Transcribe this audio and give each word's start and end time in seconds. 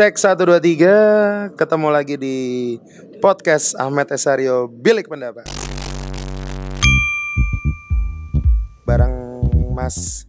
Cek 0.00 0.16
1 0.16 0.32
2 0.32 0.64
3 0.64 1.60
ketemu 1.60 1.88
lagi 1.92 2.16
di 2.16 2.36
podcast 3.20 3.76
Ahmed 3.76 4.08
Esario 4.08 4.64
Bilik 4.64 5.04
Pendapat. 5.04 5.44
Bareng 8.88 9.44
Mas 9.76 10.24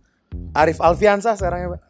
Arif 0.51 0.75
Alfiansa 0.83 1.39
sekarang 1.39 1.59
ya, 1.63 1.67
Pak. 1.71 1.81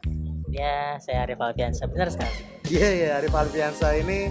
Ya, 0.54 1.02
saya 1.02 1.26
Arif 1.26 1.42
Alfiansa. 1.42 1.90
Benar 1.90 2.14
sekali. 2.14 2.30
Iya, 2.70 2.90
iya, 2.94 3.10
Arif 3.18 3.34
Alfiansa 3.34 3.98
ini 3.98 4.30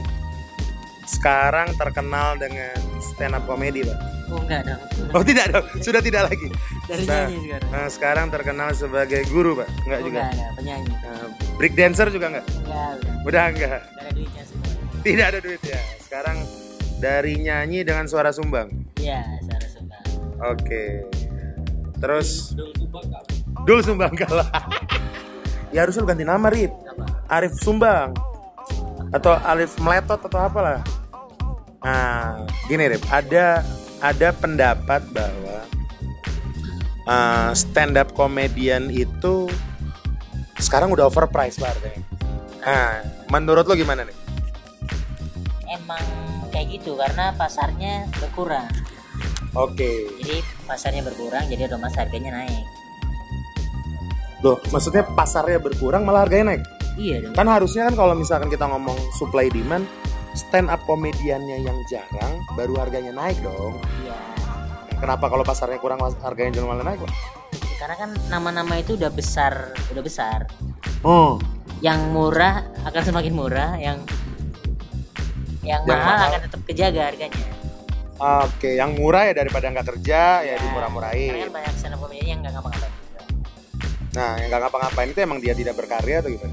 sekarang 1.10 1.74
terkenal 1.74 2.34
dengan 2.34 2.70
stand 3.00 3.34
up 3.34 3.44
comedy, 3.44 3.82
Pak. 3.82 3.98
Oh, 4.30 4.38
enggak 4.38 4.62
dong. 4.62 4.80
Oh, 5.10 5.22
tidak 5.26 5.46
dong. 5.50 5.66
Sudah 5.80 5.98
tidak 5.98 6.30
lagi. 6.30 6.46
Dari 6.86 7.02
Nah, 7.02 7.26
nyanyi 7.26 7.38
sekarang. 7.42 7.68
nah, 7.68 7.86
sekarang 7.90 8.26
terkenal 8.28 8.68
sebagai 8.72 9.22
guru, 9.26 9.58
Pak. 9.58 9.68
Enggak 9.84 9.98
Oh, 9.98 10.06
juga. 10.06 10.20
enggak, 10.20 10.30
enggak, 10.32 10.50
penyanyi. 10.54 10.92
Nah, 10.94 11.26
break 11.56 11.74
dancer 11.74 12.06
juga 12.08 12.26
enggak? 12.28 12.46
Enggak. 12.46 12.94
Udah 13.24 13.42
enggak. 13.48 13.80
Enggak 13.82 14.00
ada 14.00 14.10
duitnya 14.12 14.42
semua. 14.44 14.68
Tidak 15.00 15.26
ada 15.26 15.38
duit 15.40 15.62
ya. 15.64 15.80
Sekarang 15.98 16.36
dari 16.98 17.32
nyanyi 17.36 17.80
dengan 17.82 18.04
suara 18.06 18.30
sumbang. 18.30 18.68
Iya, 18.96 19.18
saya 19.42 19.66
suka. 19.66 19.98
Oke. 20.46 20.84
Terus 21.96 22.54
Dul 23.60 23.80
Sumbang 23.82 24.14
kalah. 24.16 24.48
ya 25.68 25.84
harusnya 25.84 26.00
lu 26.00 26.08
ganti 26.08 26.24
nama 26.24 26.48
Rip. 26.48 26.72
Arif 27.26 27.52
Sumbang. 27.56 28.14
Atau 29.10 29.34
Alif 29.36 29.74
Meletot 29.76 30.16
atau 30.18 30.38
apalah. 30.38 30.80
Nah, 31.80 32.44
gini 32.68 32.92
Rip, 32.92 33.04
ada 33.08 33.64
ada 34.00 34.28
pendapat 34.36 35.00
bahwa 35.12 35.58
uh, 37.08 37.50
stand 37.56 37.96
up 37.96 38.12
comedian 38.12 38.92
itu 38.92 39.48
sekarang 40.60 40.92
udah 40.92 41.08
overpriced 41.08 41.56
Pak 41.56 41.68
harganya. 41.72 42.04
Nah, 42.60 43.00
menurut 43.32 43.64
lo 43.64 43.72
gimana 43.72 44.04
nih? 44.04 44.16
Emang 45.72 46.04
kayak 46.52 46.76
gitu 46.76 47.00
karena 47.00 47.32
pasarnya 47.32 48.04
berkurang. 48.20 48.68
Oke. 49.56 50.20
Jadi 50.20 50.44
pasarnya 50.68 51.00
berkurang, 51.00 51.48
jadi 51.48 51.66
otomatis 51.66 51.96
harganya 51.96 52.44
naik. 52.44 52.66
Loh, 54.44 54.60
maksudnya 54.68 55.04
pasarnya 55.16 55.56
berkurang 55.56 56.04
malah 56.04 56.28
harganya 56.28 56.56
naik? 56.56 56.64
Iya 57.00 57.16
dong. 57.24 57.32
Kan 57.32 57.48
harusnya 57.48 57.88
kan 57.88 57.94
kalau 57.96 58.12
misalkan 58.12 58.52
kita 58.52 58.68
ngomong 58.68 58.96
supply 59.16 59.48
demand, 59.48 59.88
stand 60.32 60.68
up 60.68 60.82
komediannya 60.84 61.60
yang 61.60 61.78
jarang 61.86 62.38
baru 62.54 62.78
harganya 62.78 63.10
naik 63.10 63.38
dong. 63.40 63.78
Iya. 64.00 64.16
Kenapa 64.96 65.26
kalau 65.26 65.42
pasarnya 65.42 65.80
kurang 65.80 65.98
harganya 66.20 66.54
jangan 66.54 66.76
malah 66.76 66.86
naik? 66.86 67.00
Karena 67.76 67.96
kan 67.96 68.10
nama-nama 68.28 68.76
itu 68.76 68.94
udah 68.94 69.08
besar, 69.08 69.72
udah 69.88 70.02
besar. 70.04 70.44
Oh, 71.00 71.40
Yang 71.80 72.12
murah 72.12 72.60
akan 72.84 73.02
semakin 73.02 73.32
murah, 73.32 73.80
yang 73.80 74.04
yang, 75.64 75.80
Yang 75.84 75.96
mahal, 75.96 76.12
mahal. 76.12 76.28
akan 76.28 76.40
tetap 76.44 76.60
kejaga 76.64 77.00
harganya. 77.08 77.40
oke. 78.20 78.68
Yang 78.68 78.90
murah 79.00 79.22
ya 79.24 79.34
daripada 79.34 79.72
nggak 79.72 79.86
kerja 79.96 80.20
ya 80.40 80.54
Karena 80.56 80.64
dimurah-murahin. 80.68 81.32
kan 81.40 81.52
banyak 81.56 81.72
stand 81.74 81.94
up 81.96 82.00
comedian 82.00 82.26
yang 82.28 82.40
nggak 82.44 82.52
ngapa-ngapain. 82.52 82.92
Nah, 84.10 84.30
yang 84.36 84.48
nggak 84.52 84.60
ngapa-ngapain 84.60 85.08
itu 85.08 85.20
emang 85.24 85.38
dia 85.40 85.54
tidak 85.56 85.74
berkarya 85.80 86.20
atau 86.20 86.28
gimana? 86.28 86.52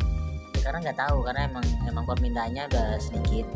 Karena 0.67 0.83
nggak 0.83 0.99
tahu 0.99 1.17
karena 1.23 1.47
emang 1.47 1.63
emang 1.87 2.03
permintaannya 2.03 2.63
udah 2.67 2.87
sedikit 2.99 3.47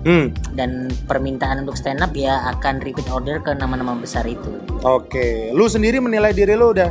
Hmm, 0.00 0.32
dan 0.56 0.88
permintaan 1.04 1.66
untuk 1.66 1.76
stand 1.76 2.00
up 2.00 2.14
ya 2.16 2.40
akan 2.56 2.80
repeat 2.80 3.04
order 3.12 3.36
ke 3.36 3.52
nama-nama 3.52 3.92
besar 3.92 4.24
itu 4.24 4.48
oke. 4.80 5.50
Lu 5.52 5.66
sendiri 5.66 5.98
menilai 6.00 6.30
diri 6.30 6.54
lu 6.54 6.70
udah 6.70 6.88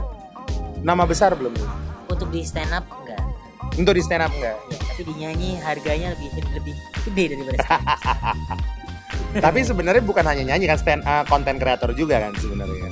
nama 0.83 1.07
besar 1.07 1.33
belum? 1.33 1.55
untuk 2.05 2.29
di 2.29 2.43
stand 2.43 2.69
up 2.69 2.83
enggak 2.91 3.23
Untuk 3.79 3.95
di 3.95 4.03
stand 4.03 4.27
up 4.27 4.33
enggak? 4.35 4.59
ya 4.67 4.77
tapi 4.83 5.01
di 5.07 5.13
nyanyi 5.15 5.49
harganya 5.57 6.11
lebih 6.13 6.29
lebih 6.51 6.75
gede 7.07 7.23
daripada 7.33 7.57
stand 7.63 7.85
up. 7.87 7.99
Tapi 9.45 9.59
sebenarnya 9.61 10.01
bukan 10.01 10.25
hanya 10.25 10.43
nyanyi 10.43 10.65
kan 10.67 10.77
stand 10.77 11.03
up 11.05 11.23
konten 11.29 11.61
kreator 11.61 11.93
juga 11.93 12.17
kan 12.19 12.33
sebenarnya. 12.35 12.89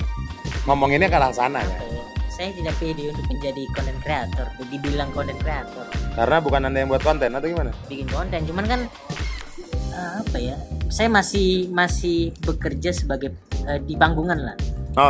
Ngomonginnya 0.64 1.10
ke 1.10 1.18
arah 1.18 1.34
sana 1.34 1.60
kan. 1.60 1.87
Saya 2.38 2.54
tidak 2.54 2.74
pede 2.78 3.10
untuk 3.10 3.26
menjadi 3.34 3.62
content 3.74 3.98
creator 3.98 4.46
dibilang 4.70 5.10
content 5.10 5.40
creator 5.42 5.84
Karena 6.14 6.38
bukan 6.38 6.60
Anda 6.70 6.78
yang 6.86 6.90
buat 6.94 7.02
konten 7.02 7.34
atau 7.34 7.46
gimana? 7.50 7.74
bikin 7.90 8.06
konten 8.06 8.40
cuman 8.46 8.64
kan 8.70 8.80
eh, 9.90 10.12
apa 10.22 10.38
ya 10.38 10.54
saya 10.86 11.10
masih 11.10 11.66
masih 11.74 12.30
bekerja 12.46 12.94
sebagai 12.94 13.34
eh, 13.66 13.82
di 13.82 13.98
panggungan 13.98 14.38
lah 14.38 14.56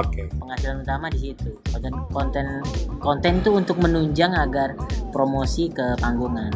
Oke. 0.00 0.33
penghasilan 0.41 0.89
utama 0.89 1.12
di 1.12 1.21
situ 1.21 1.53
konten 1.69 1.93
konten 2.09 2.47
konten 2.97 3.33
itu 3.45 3.50
untuk 3.53 3.77
menunjang 3.77 4.33
agar 4.33 4.72
promosi 5.12 5.69
ke 5.69 6.00
panggungan 6.00 6.49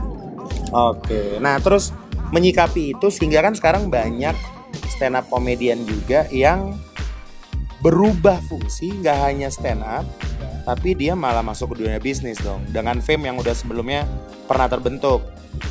Oke. 0.72 1.36
Nah, 1.36 1.60
terus 1.60 1.92
menyikapi 2.32 2.96
itu 2.96 3.12
sehingga 3.12 3.44
kan 3.44 3.52
sekarang 3.52 3.92
banyak 3.92 4.32
stand 4.88 5.20
up 5.20 5.28
komedian 5.28 5.84
juga 5.84 6.24
yang 6.32 6.72
berubah 7.84 8.40
fungsi 8.48 8.88
nggak 9.04 9.18
hanya 9.20 9.52
stand 9.52 9.84
up 9.84 10.08
tapi 10.62 10.94
dia 10.94 11.18
malah 11.18 11.42
masuk 11.42 11.74
ke 11.74 11.86
dunia 11.86 11.98
bisnis 11.98 12.38
dong 12.38 12.62
dengan 12.70 13.02
fame 13.02 13.30
yang 13.30 13.36
udah 13.38 13.54
sebelumnya 13.54 14.06
pernah 14.46 14.70
terbentuk 14.70 15.22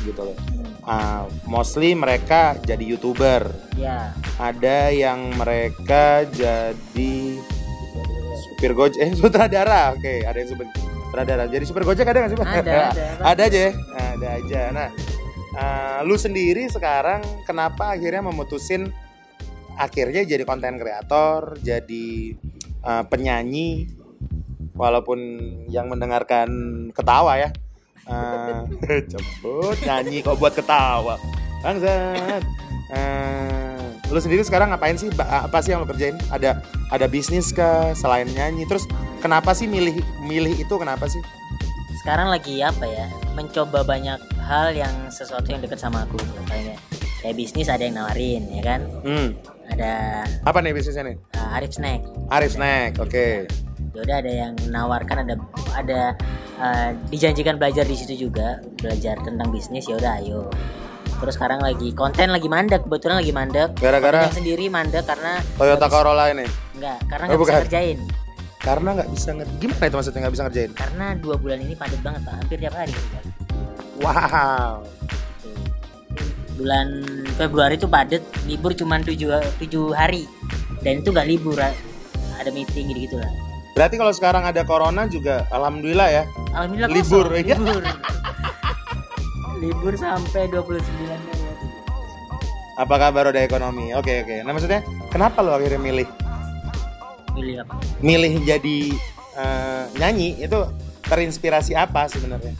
gitu 0.04 0.32
loh. 0.32 0.36
Ah, 0.82 1.30
mostly 1.46 1.94
mereka 1.94 2.58
jadi 2.66 2.82
youtuber, 2.82 3.46
ya 3.78 4.10
ada 4.34 4.90
yang 4.90 5.30
mereka 5.38 6.26
jadi 6.26 7.38
supir 8.34 8.74
gojek, 8.74 8.98
eh 8.98 9.10
sutradara, 9.20 9.94
oke 9.94 10.26
ada 10.26 10.36
yang 10.36 10.50
supir 10.50 10.66
sutradara. 11.06 11.44
Jadi 11.46 11.64
supir 11.70 11.84
gojek 11.86 12.06
ada 12.08 12.18
nggak 12.26 12.30
sih? 12.34 12.38
Ada, 12.42 12.58
ada. 12.58 13.06
ada 13.22 13.42
aja, 13.46 13.60
ya? 13.70 13.72
ada 13.94 14.28
aja. 14.42 14.62
Nah, 14.74 14.88
eh, 15.54 15.98
lu 16.02 16.18
sendiri 16.18 16.66
sekarang 16.66 17.22
kenapa 17.46 17.94
akhirnya 17.94 18.26
memutusin 18.26 18.90
akhirnya 19.78 20.26
jadi 20.26 20.42
konten 20.42 20.82
kreator, 20.82 21.62
jadi 21.62 22.34
eh, 22.82 23.04
penyanyi, 23.06 24.01
walaupun 24.82 25.18
yang 25.68 25.86
mendengarkan 25.86 26.50
ketawa 26.90 27.38
ya. 27.38 27.54
Eh, 28.02 28.58
Cepet 29.12 29.78
nyanyi 29.86 30.18
kok 30.20 30.34
buat 30.36 30.50
ketawa, 30.52 31.14
bangsat. 31.62 32.42
Eh, 32.90 33.78
lu 34.10 34.18
sendiri 34.18 34.42
sekarang 34.42 34.68
ngapain 34.68 34.98
sih? 34.98 35.06
Apa 35.14 35.62
sih 35.62 35.70
yang 35.70 35.80
lu 35.80 35.88
kerjain? 35.88 36.18
Ada 36.28 36.58
ada 36.90 37.06
bisnis 37.06 37.48
kah 37.50 37.94
selain 37.94 38.26
nyanyi? 38.28 38.66
Terus 38.66 38.90
kenapa 39.18 39.54
sih 39.54 39.64
milih 39.64 39.96
milih 40.20 40.58
itu 40.58 40.74
kenapa 40.74 41.06
sih? 41.06 41.22
sekarang 41.94 42.34
lagi 42.34 42.58
apa 42.58 42.82
ya 42.82 43.06
mencoba 43.38 43.86
banyak 43.86 44.18
hal 44.42 44.74
yang 44.74 44.90
sesuatu 45.06 45.46
yang 45.46 45.62
dekat 45.62 45.78
sama 45.78 46.02
aku 46.02 46.18
kayak 46.50 46.74
kayak 47.22 47.38
bisnis 47.38 47.70
ada 47.70 47.78
yang 47.78 47.94
nawarin 47.94 48.42
ya 48.50 48.58
kan 48.58 48.80
Hmm. 49.06 49.38
ada 49.70 50.26
Apa 50.42 50.58
nih 50.58 50.74
bisnisnya 50.74 51.06
nih? 51.06 51.16
uh, 51.38 51.54
Arif 51.54 51.70
Snack 51.70 52.02
Arif 52.26 52.58
Snack, 52.58 52.98
oke. 52.98 53.46
Yaudah 53.92 54.24
ada 54.24 54.32
yang 54.32 54.52
menawarkan 54.68 55.16
ada 55.28 55.34
ada 55.76 56.00
uh, 56.56 56.90
dijanjikan 57.12 57.60
belajar 57.60 57.84
di 57.84 57.92
situ 57.92 58.28
juga 58.28 58.60
belajar 58.80 59.20
tentang 59.20 59.52
bisnis 59.52 59.84
yaudah 59.84 60.16
ayo 60.20 60.48
terus 61.20 61.36
sekarang 61.38 61.60
lagi 61.62 61.92
konten 61.94 62.32
lagi 62.32 62.48
mandek 62.50 62.82
kebetulan 62.88 63.20
lagi 63.22 63.30
mandek 63.30 63.68
Gara-gara 63.78 64.26
sendiri 64.32 64.66
mandek 64.66 65.06
karena 65.06 65.38
Toyota 65.54 65.86
Corolla 65.86 66.32
ini. 66.32 66.48
enggak 66.74 66.98
karena 67.06 67.24
Oh, 67.24 67.28
nggak 67.30 67.38
bisa 67.38 67.52
bukan. 67.52 67.62
kerjain 67.68 67.98
Karena 68.62 68.88
nggak 68.94 69.10
bisa 69.10 69.28
nge 69.34 69.44
gimana 69.58 69.84
itu 69.90 69.96
maksudnya 69.98 70.20
nggak 70.22 70.34
bisa 70.38 70.44
ngerjain? 70.46 70.70
karena 70.72 71.06
dua 71.18 71.34
bulan 71.34 71.58
ini 71.60 71.74
padat 71.74 72.00
banget 72.00 72.20
pak 72.22 72.34
hampir 72.38 72.56
tiap 72.62 72.74
hari. 72.78 72.94
Wow. 74.02 74.82
Tuh. 75.42 75.50
bulan 76.52 76.88
Februari 77.34 77.74
itu 77.74 77.88
padat 77.90 78.22
libur 78.46 78.70
cuma 78.74 79.02
tujuh 79.02 79.30
tujuh 79.58 79.90
hari 79.94 80.26
dan 80.80 81.02
itu 81.02 81.10
nggak 81.10 81.26
libur 81.26 81.58
ada 82.38 82.50
meeting 82.50 82.90
gitu 82.90 83.06
gitu 83.06 83.16
lah 83.18 83.51
Berarti 83.72 83.94
kalau 83.96 84.12
sekarang 84.12 84.44
ada 84.44 84.62
corona 84.68 85.08
juga 85.08 85.48
alhamdulillah 85.48 86.08
ya. 86.12 86.24
alhamdulillah 86.52 86.90
Libur, 86.92 87.26
kosong, 87.32 87.40
iya. 87.40 87.56
libur 87.56 87.82
libur 89.62 89.92
sampai 89.96 90.42
29 90.52 90.76
Mei 91.08 91.40
Apakah 92.76 93.12
baru 93.12 93.32
ada 93.32 93.44
ekonomi? 93.44 93.92
Oke 93.92 94.24
oke. 94.24 94.44
Nah 94.44 94.52
maksudnya 94.56 94.80
kenapa 95.12 95.44
lo 95.44 95.56
akhirnya 95.56 95.80
milih 95.80 96.08
milih 97.32 97.64
apa 97.64 97.74
milih 98.04 98.32
jadi 98.44 98.78
eh, 99.40 99.84
nyanyi 99.96 100.44
itu 100.44 100.58
terinspirasi 101.08 101.72
apa 101.72 102.04
sebenarnya? 102.12 102.52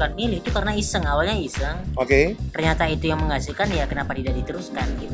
bukan 0.00 0.16
milih 0.16 0.40
itu 0.40 0.48
karena 0.48 0.72
iseng 0.72 1.04
awalnya 1.04 1.36
iseng 1.36 1.76
Oke. 1.92 2.32
ternyata 2.56 2.88
itu 2.88 3.12
yang 3.12 3.20
menghasilkan 3.20 3.68
ya 3.68 3.84
kenapa 3.84 4.16
tidak 4.16 4.32
diteruskan 4.32 4.88
gitu 4.96 5.12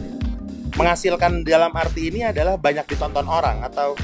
Menghasilkan 0.79 1.43
dalam 1.43 1.75
arti 1.75 2.07
ini 2.07 2.23
adalah 2.23 2.55
banyak 2.55 2.87
ditonton 2.87 3.27
orang 3.27 3.67
atau 3.67 3.99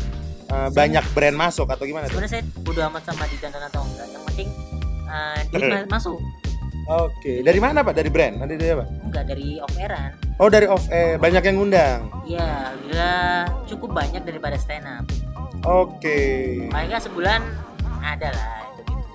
eh, 0.52 0.68
banyak 0.70 1.04
brand 1.10 1.34
masuk 1.34 1.66
atau 1.66 1.82
gimana 1.82 2.04
tuh? 2.04 2.14
sebenarnya 2.14 2.32
saya 2.34 2.44
bodo 2.58 2.80
amat 2.86 3.02
sama 3.04 3.24
ditonton 3.26 3.62
atau 3.64 3.80
enggak 3.82 4.06
yang 4.06 4.22
penting 4.26 4.48
uh, 5.06 5.38
duit 5.50 5.62
ma- 5.66 5.90
masuk 5.90 6.20
Oke. 6.82 7.46
Dari 7.46 7.62
mana 7.62 7.78
pak? 7.80 7.94
Dari 7.94 8.10
brand? 8.10 8.42
Dari 8.42 8.58
dari 8.58 8.70
apa? 8.72 8.82
enggak 9.06 9.24
dari 9.24 9.54
off 9.56 9.70
airan 9.76 10.18
Oh 10.36 10.50
dari 10.50 10.66
off 10.66 10.82
air. 10.88 11.14
Banyak 11.16 11.42
yang 11.44 11.56
ngundang. 11.56 12.10
ya 12.24 12.42
alhamdulillah 12.42 13.38
cukup 13.64 13.90
banyak 13.92 14.22
daripada 14.22 14.56
stand 14.56 14.82
up 14.84 15.06
Oke. 15.62 16.18
paling 16.66 16.90
nggak 16.90 17.02
sebulan 17.02 17.38
ada 18.02 18.28
lah 18.28 18.58
itu 18.68 18.82
gitu 18.88 19.14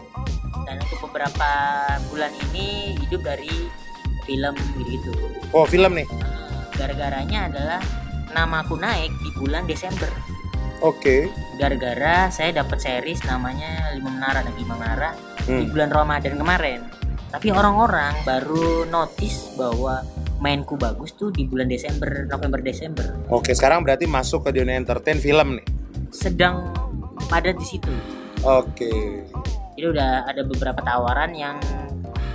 dan 0.64 0.80
untuk 0.80 1.00
beberapa 1.04 1.50
bulan 2.08 2.32
ini 2.50 2.96
hidup 2.98 3.20
dari 3.22 3.68
film 4.24 4.56
gitu 4.80 5.12
Oh 5.52 5.64
film 5.66 5.92
nih. 5.92 6.08
gara-garanya 6.72 7.52
adalah 7.52 7.82
namaku 8.30 8.78
naik 8.78 9.12
di 9.18 9.30
bulan 9.36 9.66
Desember 9.66 10.08
Oke. 10.80 11.26
gara-gara 11.56 12.30
saya 12.30 12.54
dapat 12.56 12.78
series 12.78 13.26
namanya 13.26 13.90
Lima 13.92 14.14
Menara 14.14 14.46
dan 14.46 14.54
Lima 14.54 14.78
Menara 14.78 15.10
di 15.42 15.50
Hmm. 15.58 15.74
bulan 15.74 15.90
Ramadan 15.90 16.38
kemarin 16.38 16.80
tapi 17.28 17.50
orang-orang 17.50 18.14
baru 18.24 18.86
notice 18.86 19.58
bahwa 19.58 20.06
mainku 20.38 20.78
bagus 20.78 21.12
tuh 21.12 21.28
di 21.28 21.44
bulan 21.44 21.66
Desember 21.66 22.06
November 22.24 22.62
Desember 22.62 23.10
Oke 23.28 23.52
sekarang 23.52 23.82
berarti 23.82 24.06
masuk 24.06 24.46
ke 24.46 24.54
dunia 24.54 24.76
entertain 24.76 25.18
film 25.18 25.58
nih. 25.58 25.66
sedang 26.08 26.70
padat 27.26 27.58
di 27.58 27.66
situ 27.68 27.90
Oke. 28.44 29.26
jadi 29.74 29.86
udah 29.90 30.10
ada 30.26 30.46
beberapa 30.46 30.78
tawaran 30.80 31.34
yang 31.34 31.58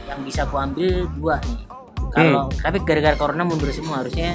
yang 0.05 0.19
bisa 0.21 0.43
aku 0.43 0.59
ambil 0.59 1.07
dua 1.15 1.39
nih 1.43 1.63
kalau 2.11 2.51
tapi 2.53 2.83
gara-gara 2.83 3.15
corona 3.15 3.47
mundur 3.47 3.71
semua 3.71 4.03
harusnya 4.03 4.35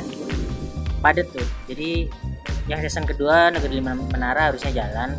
padat 0.97 1.27
tuh 1.29 1.43
jadi 1.67 2.07
yang 2.67 2.79
season 2.79 3.03
kedua 3.03 3.49
negeri 3.49 3.79
lima 3.79 3.95
menara 3.95 4.51
harusnya 4.51 4.71
jalan 4.73 5.15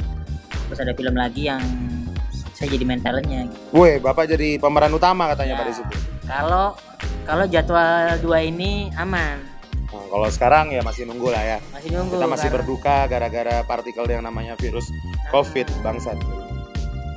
terus 0.68 0.78
ada 0.78 0.92
film 0.92 1.12
lagi 1.12 1.48
yang 1.48 1.60
saya 2.52 2.68
jadi 2.68 2.84
main 2.84 3.00
talentnya 3.00 3.48
Woi 3.70 3.96
bapak 3.98 4.28
jadi 4.28 4.56
pemeran 4.56 4.90
utama 4.90 5.30
katanya 5.30 5.54
Ya. 5.54 5.58
pada 5.58 5.72
situ. 5.72 5.94
kalau 6.24 6.66
kalau 7.24 7.44
jadwal 7.46 7.88
dua 8.18 8.38
ini 8.42 8.92
aman 8.94 9.40
Nah, 9.88 10.04
kalau 10.06 10.28
sekarang 10.28 10.68
ya 10.68 10.84
masih 10.84 11.08
nunggu 11.08 11.32
lah 11.32 11.40
ya. 11.40 11.58
masih 11.70 11.88
nunggu 11.90 12.12
Kita 12.14 12.28
masih 12.28 12.42
karena- 12.44 12.56
berduka 12.60 12.96
gara-gara 13.08 13.56
partikel 13.62 14.04
yang 14.06 14.20
namanya 14.20 14.52
virus 14.54 14.84
COVID 15.30 15.64
bangsat. 15.80 16.20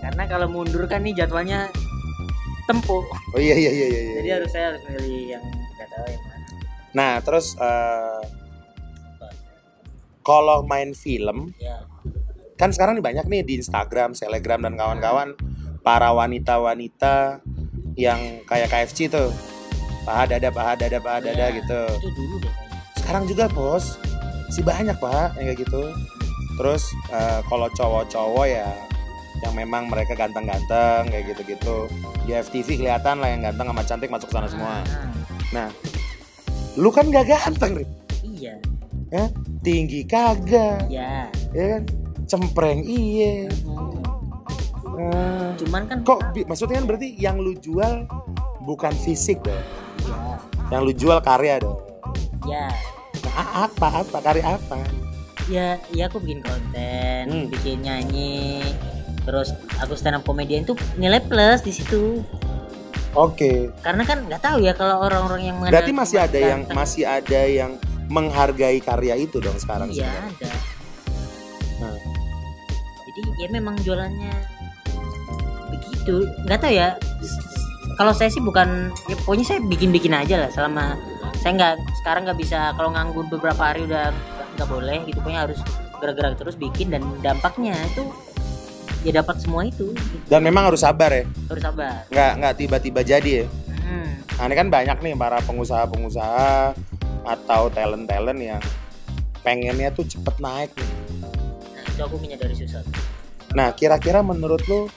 karena 0.02 0.24
kalau 0.26 0.48
mundur 0.48 0.88
kan 0.88 1.04
nih 1.04 1.12
jadwalnya 1.14 1.68
tempuh 2.64 3.04
Oh 3.04 3.38
iya 3.38 3.52
iya 3.54 3.68
iya 3.70 3.86
iya. 3.86 4.00
iya. 4.02 4.14
jadi 4.18 4.30
harus 4.34 4.50
saya 4.50 4.66
harus 4.72 4.84
milih 4.88 5.04
yang 5.30 5.44
nggak 5.44 5.88
tahu 5.90 6.06
yang 6.08 6.24
mana 6.24 6.46
Nah 6.92 7.12
terus 7.20 7.46
eh, 7.58 8.20
kalau 10.22 10.64
main 10.64 10.94
film 10.94 11.52
ya 11.58 11.84
kan 12.56 12.70
sekarang 12.70 12.94
nih 12.94 13.04
banyak 13.04 13.26
nih 13.26 13.42
di 13.42 13.54
Instagram, 13.58 14.14
Telegram 14.14 14.62
dan 14.62 14.78
kawan-kawan 14.78 15.34
para 15.82 16.14
wanita-wanita 16.14 17.42
yang 17.98 18.46
kayak 18.46 18.70
KFC 18.70 19.10
tuh 19.10 19.34
paha 20.02 20.30
dada 20.30 20.50
paha 20.50 20.78
dada 20.78 20.98
paha 20.98 21.18
dada 21.20 21.42
Ya, 21.42 21.50
gitu. 21.52 21.82
itu 21.98 22.10
dulu 22.14 22.36
deh. 22.38 22.54
Sekarang 22.96 23.26
juga 23.26 23.50
bos, 23.50 23.98
si 24.48 24.62
banyak 24.62 24.94
pak 24.96 25.34
yang 25.36 25.50
kayak 25.50 25.60
gitu. 25.60 25.90
Terus 26.54 26.86
eh, 27.10 27.42
kalau 27.46 27.66
cowok-cowok 27.68 28.46
ya 28.46 28.70
yang 29.42 29.58
memang 29.58 29.90
mereka 29.90 30.14
ganteng-ganteng 30.14 31.10
kayak 31.10 31.34
gitu-gitu 31.34 31.90
di 32.24 32.38
FTV 32.38 32.78
kelihatan 32.78 33.18
lah 33.18 33.26
yang 33.28 33.42
ganteng 33.42 33.74
sama 33.74 33.82
cantik 33.82 34.14
masuk 34.14 34.30
sana 34.30 34.46
semua. 34.46 34.86
Ah, 34.86 35.10
Nah, 35.52 35.68
lu 36.78 36.88
kan 36.88 37.10
gak 37.10 37.26
ganteng, 37.26 37.74
Rip. 37.76 37.90
iya 38.22 38.56
Ya, 39.12 39.28
tinggi 39.62 40.04
kagak, 40.04 40.86
ya 40.88 41.30
ya 41.52 41.66
kan? 41.72 41.84
Cempreng 42.26 42.82
iye. 42.82 43.46
Hmm. 43.62 44.02
Nah, 44.92 45.54
cuman 45.56 45.84
kan 45.86 45.98
kok 46.02 46.20
maksudnya 46.46 46.78
kan 46.78 46.86
berarti 46.86 47.10
yang 47.14 47.38
lu 47.38 47.54
jual 47.56 48.06
bukan 48.62 48.94
fisik 48.96 49.42
dong. 49.42 49.58
ya 50.02 50.38
Yang 50.70 50.82
lu 50.82 50.94
jual 50.96 51.18
karya 51.20 51.56
dong. 51.58 51.80
ya 52.44 52.68
Nah, 53.22 53.66
apa 53.66 54.02
apa 54.02 54.18
karya 54.20 54.44
apa? 54.52 54.78
ya 55.48 55.76
ya 55.90 56.06
aku 56.06 56.20
bikin 56.20 56.40
konten 56.42 57.24
Hmm. 57.28 57.46
bikin 57.48 57.82
nyanyi 57.82 58.64
terus 59.22 59.52
aku 59.78 59.94
stand 59.94 60.16
up 60.16 60.24
comedian 60.24 60.64
tuh 60.64 60.78
nilai 60.96 61.20
plus 61.20 61.60
di 61.60 61.72
situ 61.72 62.24
Oke. 63.12 63.68
karena 63.80 64.02
kan 64.02 64.24
nggak 64.24 64.40
tahu 64.40 64.64
ya 64.64 64.72
kalau 64.72 65.02
orang-orang 65.02 65.52
yang 65.52 65.58
Berarti 65.60 65.92
mengandalkan 65.92 66.00
masih 66.00 66.18
ada 66.20 66.40
yang 66.40 66.60
ganteng. 66.64 66.76
masih 66.78 67.04
ada 67.04 67.42
yang 67.44 67.72
menghargai 68.12 68.78
karya 68.78 69.16
itu 69.18 69.40
dong 69.40 69.56
sekarang 69.56 69.88
iya 69.90 70.12
sebenarnya. 70.12 70.28
ada 70.30 70.52
Nah. 71.82 71.98
jadi 73.08 73.22
ya 73.38 73.48
memang 73.50 73.74
jualannya 73.80 74.34
begitu 75.72 76.16
nggak 76.44 76.60
tahu 76.60 76.74
ya 76.74 76.90
kalau 77.96 78.12
saya 78.12 78.28
sih 78.28 78.38
bukan 78.40 78.92
ya 79.08 79.16
pokoknya 79.18 79.46
saya 79.48 79.60
bikin-bikin 79.64 80.12
aja 80.12 80.36
lah 80.38 80.50
selama 80.50 80.94
saya 81.36 81.52
nggak 81.54 81.74
sekarang 81.98 82.22
nggak 82.24 82.38
bisa 82.38 82.76
kalau 82.76 82.92
nganggur 82.92 83.26
beberapa 83.28 83.62
hari 83.64 83.84
udah 83.84 84.10
nggak- 84.10 84.50
nggak 84.54 84.70
boleh 84.70 84.98
gitu 85.04 85.18
pokoknya 85.18 85.42
harus 85.42 85.60
gerak-gerak 85.98 86.34
terus 86.36 86.56
bikin 86.56 86.90
dan 86.90 87.02
dampaknya 87.20 87.74
itu 87.88 88.04
ya 89.02 89.16
dapat 89.16 89.38
semua 89.38 89.66
itu 89.66 89.90
gitu. 89.90 90.26
Dan 90.28 90.42
memang 90.42 90.68
harus 90.68 90.82
sabar 90.82 91.10
ya. 91.10 91.26
harus 91.48 91.64
sabar 91.64 92.06
Nggak 92.08 92.32
nggak 92.38 92.54
tiba-tiba 92.56 93.02
jadi 93.02 93.32
ya. 93.34 93.46
Hmm, 93.82 94.10
Nah, 94.32 94.46
ini 94.46 94.56
kan 94.56 94.68
banyak 94.68 94.98
nih 95.00 95.14
para 95.16 95.38
pengusaha-pengusaha 95.42 96.74
atau 97.26 97.70
talent-talent 97.70 98.40
yang 98.42 98.62
pengennya 99.42 99.90
tuh 99.94 100.06
cepet 100.06 100.36
naik 100.38 100.72
nih. 100.78 100.92
nah 101.74 101.84
itu 101.86 102.02
aku 102.02 102.16
menyadari 102.22 102.56
susah 102.58 102.82
Nah, 103.52 103.76
kira-kira 103.76 104.24
menurut 104.24 104.64
lu 104.72 104.88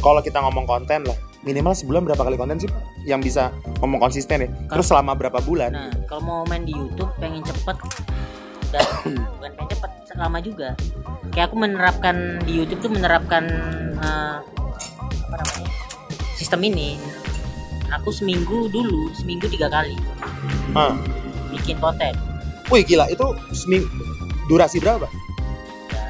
kalau 0.00 0.24
kita 0.24 0.40
ngomong 0.40 0.64
konten 0.64 1.04
lah, 1.04 1.18
minimal 1.44 1.76
sebulan 1.76 2.08
berapa 2.08 2.24
kali 2.24 2.40
konten 2.40 2.56
sih 2.56 2.70
yang 3.04 3.20
bisa 3.20 3.52
ngomong 3.84 4.00
konsisten 4.00 4.48
ya? 4.48 4.48
Terus 4.72 4.88
selama 4.88 5.12
berapa 5.12 5.36
bulan? 5.44 5.76
nah 5.76 5.92
kalau 6.08 6.24
mau 6.24 6.40
main 6.48 6.64
di 6.64 6.72
YouTube 6.72 7.12
pengen 7.20 7.44
cepet 7.44 7.76
dan 8.72 8.84
bukan 9.36 9.50
pengen 9.60 9.70
cepet 9.76 9.90
lama 10.18 10.38
juga 10.42 10.74
kayak 11.30 11.52
aku 11.52 11.56
menerapkan 11.62 12.42
di 12.42 12.58
YouTube 12.58 12.80
tuh 12.82 12.92
menerapkan 12.92 13.44
eh, 14.02 14.36
apa 15.28 15.34
namanya 15.38 15.70
sistem 16.34 16.60
ini 16.66 16.98
aku 17.94 18.10
seminggu 18.10 18.66
dulu 18.72 19.14
seminggu 19.14 19.46
tiga 19.46 19.70
kali 19.70 19.94
Hah. 20.72 20.94
bikin 21.50 21.76
konten 21.78 22.14
Wih 22.68 22.84
gila, 22.84 23.08
itu 23.08 23.24
seming 23.50 23.88
durasi 24.46 24.76
berapa? 24.76 25.08
ya 25.88 26.04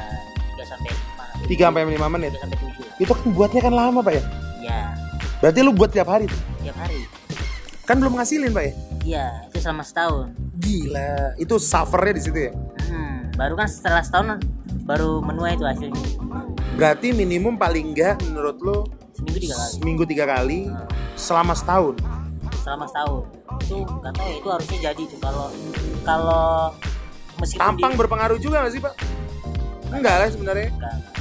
tiga 0.50 0.64
sampai 0.66 0.90
lima 0.90 1.24
3 1.46 1.54
sampai 1.62 1.82
5 1.86 2.10
menit. 2.10 2.30
tiga 2.32 2.42
sampai 2.42 2.58
tujuh 2.58 2.84
Itu 2.98 3.12
kan 3.12 3.26
buatnya 3.30 3.60
kan 3.62 3.72
lama, 3.72 4.00
Pak 4.00 4.12
ya? 4.12 4.22
ya 4.60 4.80
Berarti 5.38 5.58
lu 5.60 5.70
buat 5.70 5.88
tiap 5.88 6.06
hari 6.06 6.26
tuh. 6.26 6.40
tiap 6.60 6.74
hari 6.76 7.06
Kan 7.84 7.98
belum 7.98 8.14
ngasilin, 8.14 8.50
Pak 8.50 8.64
ya? 8.64 8.72
iya 9.00 9.26
itu 9.46 9.58
selama 9.58 9.80
setahun 9.80 10.34
Gila, 10.58 11.38
itu 11.38 11.54
suffernya 11.56 12.12
di 12.12 12.22
situ 12.22 12.38
ya. 12.40 12.52
hmm, 12.84 13.38
baru 13.38 13.54
kan 13.54 13.66
setelah 13.66 14.02
setahun 14.02 14.42
baru 14.82 15.22
menuai 15.22 15.54
itu 15.54 15.62
hasilnya 15.62 16.02
Berarti 16.74 17.10
minimum 17.10 17.54
paling 17.54 17.90
enggak 17.90 18.18
menurut 18.24 18.58
lu 18.58 18.82
seminggu 19.12 19.38
tiga 19.40 19.54
kali 19.54 19.70
seminggu 19.72 20.02
tiga 20.04 20.24
kali 20.26 20.58
Nah, 20.66 20.86
selama 21.14 21.54
setahun. 21.54 21.94
Selama 22.68 22.84
setahun 22.84 23.24
itu 23.64 23.76
nggak 23.80 24.12
tahu 24.12 24.28
ya 24.28 24.36
itu 24.36 24.48
harusnya 24.52 24.78
jadi 24.92 25.02
tuh 25.08 25.18
kalau 25.24 25.46
kalau 26.04 26.46
meskipun 27.40 27.64
Tampang 27.64 27.92
di- 27.96 27.98
berpengaruh 28.04 28.38
juga 28.38 28.56
gak 28.60 28.72
sih, 28.76 28.80
Pak? 28.84 28.94
Enggak 29.88 30.14
lah 30.20 30.28
sebenarnya. 30.28 30.68
nggak, 30.76 30.94
nggak. 31.00 31.14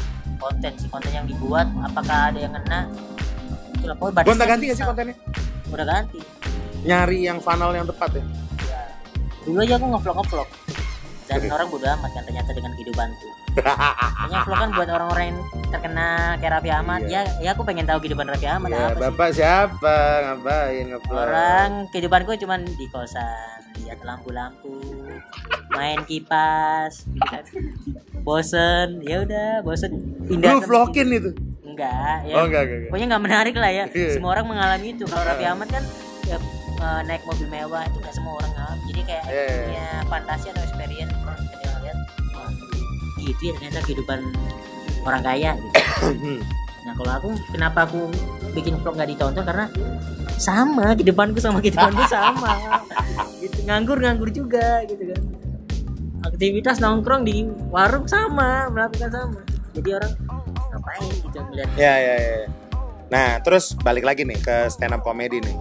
konten 0.43 0.71
sih 0.75 0.89
konten 0.91 1.11
yang 1.15 1.23
dibuat 1.23 1.65
apakah 1.81 2.29
ada 2.29 2.39
yang 2.43 2.51
kena 2.51 2.91
itulah 3.73 3.95
pokoknya 3.95 4.27
Gonta 4.27 4.43
ganti 4.45 4.63
gak 4.67 4.75
sih 4.75 4.83
kontennya? 4.83 5.15
udah 5.71 5.85
ganti 5.87 6.19
Nyari 6.83 7.19
yang 7.25 7.39
funnel 7.39 7.71
yang 7.73 7.87
tepat 7.87 8.19
ya. 8.19 8.23
ya. 8.67 8.81
dulu 9.47 9.57
aja 9.63 9.73
aku 9.79 9.85
ngevlog 9.87 10.15
ngevlog 10.19 10.49
dan 11.27 11.39
orang 11.47 11.67
bodo 11.71 11.85
amat 11.89 12.11
kan 12.11 12.23
ternyata 12.27 12.49
dengan 12.51 12.71
kehidupanku 12.75 13.27
Kayaknya 13.57 14.39
vlog 14.43 14.57
kan 14.57 14.69
buat 14.71 14.89
orang-orang 14.89 15.25
yang 15.27 15.39
terkenal 15.67 16.17
kayak 16.37 16.51
Raffi 16.53 16.71
Ahmad 16.71 17.01
Iya. 17.03 17.21
ya 17.25 17.31
ya 17.39 17.49
aku 17.51 17.61
pengen 17.63 17.83
tahu 17.83 17.99
kehidupan 17.99 18.25
Raffi 18.25 18.45
Ahmad 18.45 18.69
Ya, 18.69 18.77
apa 18.77 18.89
sih 18.89 19.01
Bapak 19.01 19.29
siapa? 19.31 19.97
Ngapain 20.23 20.83
ngevlog? 20.87 21.17
orang 21.17 21.69
kehidupanku 21.89 22.31
cuman 22.37 22.59
di 22.67 22.85
kosan 22.87 23.59
lihat 23.79 23.99
lampu-lampu 24.01 24.73
main 25.69 26.01
kipas 26.03 27.05
bosen 28.19 28.99
ya 29.01 29.23
udah 29.23 29.61
bosen 29.61 29.91
pindah 30.23 30.51
Lu 30.51 30.61
vlogin 30.61 31.07
itu? 31.09 31.31
enggak 31.63 32.17
ya 32.23 32.35
Oh 32.35 32.43
enggak, 32.43 32.61
enggak, 32.61 32.75
enggak. 32.75 32.89
pokoknya 32.89 33.05
nggak 33.07 33.23
menarik 33.23 33.55
lah 33.55 33.71
ya 33.71 33.85
Iya. 33.87 34.09
semua 34.11 34.29
orang 34.31 34.45
mengalami 34.47 34.87
itu 34.91 35.03
kalau 35.05 35.23
Raffi 35.23 35.45
Ah. 35.45 35.51
Ahmad 35.51 35.69
kan 35.69 35.83
ya, 36.25 36.37
eh, 36.77 37.01
naik 37.05 37.23
mobil 37.23 37.47
mewah 37.47 37.83
itu 37.83 37.97
nggak 37.97 38.15
semua 38.15 38.33
orang 38.35 38.51
ngalami 38.51 38.81
jadi 38.87 39.01
kayak 39.03 39.23
Iya, 39.25 39.43
iya. 39.43 39.61
punya 39.61 39.87
fantasi 40.07 40.45
atau 40.49 40.61
experience 40.63 41.13
gitu 43.27 43.51
ya 43.51 43.51
ternyata 43.59 43.79
kehidupan 43.83 44.19
orang 45.03 45.21
kaya 45.23 45.51
gitu 45.59 45.79
Hmm. 45.97 46.39
Nah 46.85 46.93
kalau 46.95 47.11
aku 47.19 47.29
kenapa 47.51 47.83
aku 47.83 48.07
bikin 48.53 48.79
vlog 48.79 48.95
nggak 48.95 49.09
ditonton 49.11 49.43
karena 49.43 49.65
sama 50.37 50.93
kehidupanku 50.93 51.41
sama 51.41 51.59
kehidupanku 51.59 52.05
sama. 52.07 52.79
gitu 53.43 53.65
nganggur 53.65 53.97
nganggur 53.97 54.29
juga 54.29 54.85
gitu 54.85 55.03
kan. 55.11 55.21
Aktivitas 56.31 56.77
nongkrong 56.79 57.25
di 57.25 57.49
warung 57.73 58.05
sama 58.05 58.69
melakukan 58.69 59.09
sama. 59.09 59.41
Jadi 59.73 59.89
orang 59.93 60.13
ngapain 60.73 61.09
gitu 61.11 61.37
melihat 61.49 61.69
Ya, 61.75 61.93
ya, 61.97 62.15
ya. 62.15 62.37
Nah, 63.07 63.39
terus 63.39 63.71
balik 63.81 64.03
lagi 64.03 64.27
nih 64.27 64.37
ke 64.37 64.67
stand 64.69 64.93
up 64.93 65.01
comedy 65.01 65.39
nih. 65.41 65.57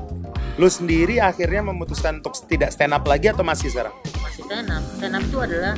Lu 0.56 0.68
sendiri 0.68 1.20
akhirnya 1.20 1.64
memutuskan 1.64 2.20
untuk 2.20 2.36
tidak 2.48 2.72
stand 2.72 2.92
up 2.96 3.04
lagi 3.08 3.32
atau 3.32 3.44
masih 3.44 3.72
sekarang? 3.72 3.94
masih 4.20 4.42
stand 4.44 4.68
up. 4.72 4.82
Stand 4.98 5.14
up 5.16 5.22
itu 5.24 5.38
adalah 5.38 5.74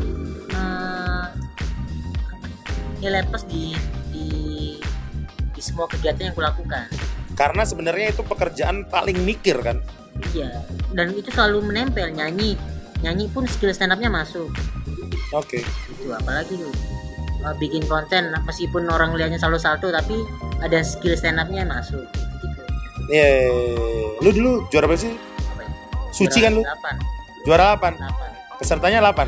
nilai 2.98 3.22
plus 3.24 3.44
di 3.44 3.74
di 4.08 4.26
di 5.52 5.60
semua 5.60 5.86
kegiatan 5.86 6.30
yang 6.30 6.36
kulakukan 6.36 6.86
Karena 7.32 7.62
sebenarnya 7.62 8.10
itu 8.10 8.22
pekerjaan 8.22 8.86
paling 8.86 9.22
mikir 9.22 9.54
kan. 9.58 9.78
iya 10.34 10.50
dan 10.90 11.14
itu 11.14 11.30
selalu 11.30 11.62
menempel 11.64 12.10
nyanyi 12.10 12.58
nyanyi 12.98 13.30
pun 13.30 13.46
skill 13.46 13.70
stand 13.70 13.94
upnya 13.94 14.10
masuk 14.10 14.50
Oke. 15.30 15.62
itu 15.62 16.10
apalagi 16.10 16.58
tuh 16.58 16.74
uh, 17.40 17.54
bikin 17.54 17.86
konten 17.86 18.34
meskipun 18.42 18.90
orang 18.90 19.14
lihatnya 19.14 19.38
selalu 19.38 19.56
salto 19.56 19.88
tapi 19.88 20.18
ada 20.58 20.82
skill 20.82 21.14
stand 21.14 21.38
upnya 21.38 21.62
masuk 21.62 22.02
gitu 22.42 22.62
Iya. 23.08 23.48
Lu 24.18 24.28
dulu 24.28 24.50
juara 24.68 24.84
berapa 24.84 24.98
sih? 24.98 25.14
apa 25.14 25.62
ya? 25.62 25.70
Suci 26.10 26.38
kan 26.42 26.52
lu? 26.52 26.60
8 26.60 27.46
Juara 27.46 27.72
8. 27.72 27.94
8 27.96 28.58
Pesertanya 28.58 28.98
8. 29.00 29.24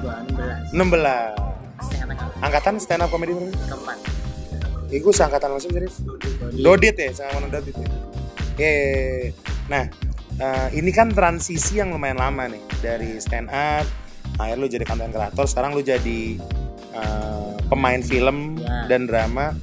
2 0.00 0.72
16 0.72 0.72
16. 0.72 1.51
Angkatan 2.42 2.82
stand 2.82 3.06
up 3.06 3.10
comedy 3.10 3.32
berapa? 3.32 3.54
keempat 3.70 3.98
gue 4.92 5.14
seangkatan 5.14 5.56
masih. 5.56 5.72
Dodi. 5.72 5.88
Dodit 6.60 6.96
ya, 7.00 7.08
sama 7.16 7.40
mana 7.40 7.48
Dodit 7.48 7.72
ya. 7.72 7.88
Yeay. 8.60 9.32
Nah, 9.72 9.88
eh, 10.36 10.68
ini 10.76 10.92
kan 10.92 11.08
transisi 11.08 11.80
yang 11.80 11.96
lumayan 11.96 12.20
lama 12.20 12.44
nih 12.44 12.60
dari 12.84 13.16
stand 13.16 13.48
up, 13.48 13.88
akhirnya 14.36 14.60
lu 14.60 14.68
jadi 14.68 14.84
konten 14.84 15.08
kreator, 15.08 15.48
sekarang 15.48 15.72
lu 15.72 15.80
jadi 15.80 16.36
eh, 16.92 17.50
pemain 17.72 18.04
film 18.04 18.60
Ya. 18.60 18.84
dan 18.84 19.08
drama. 19.08 19.56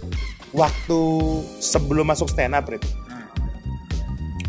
Waktu 0.50 1.02
sebelum 1.62 2.10
masuk 2.10 2.26
stand 2.26 2.58
up, 2.58 2.66
Rit, 2.66 2.82
Nah, 3.06 3.30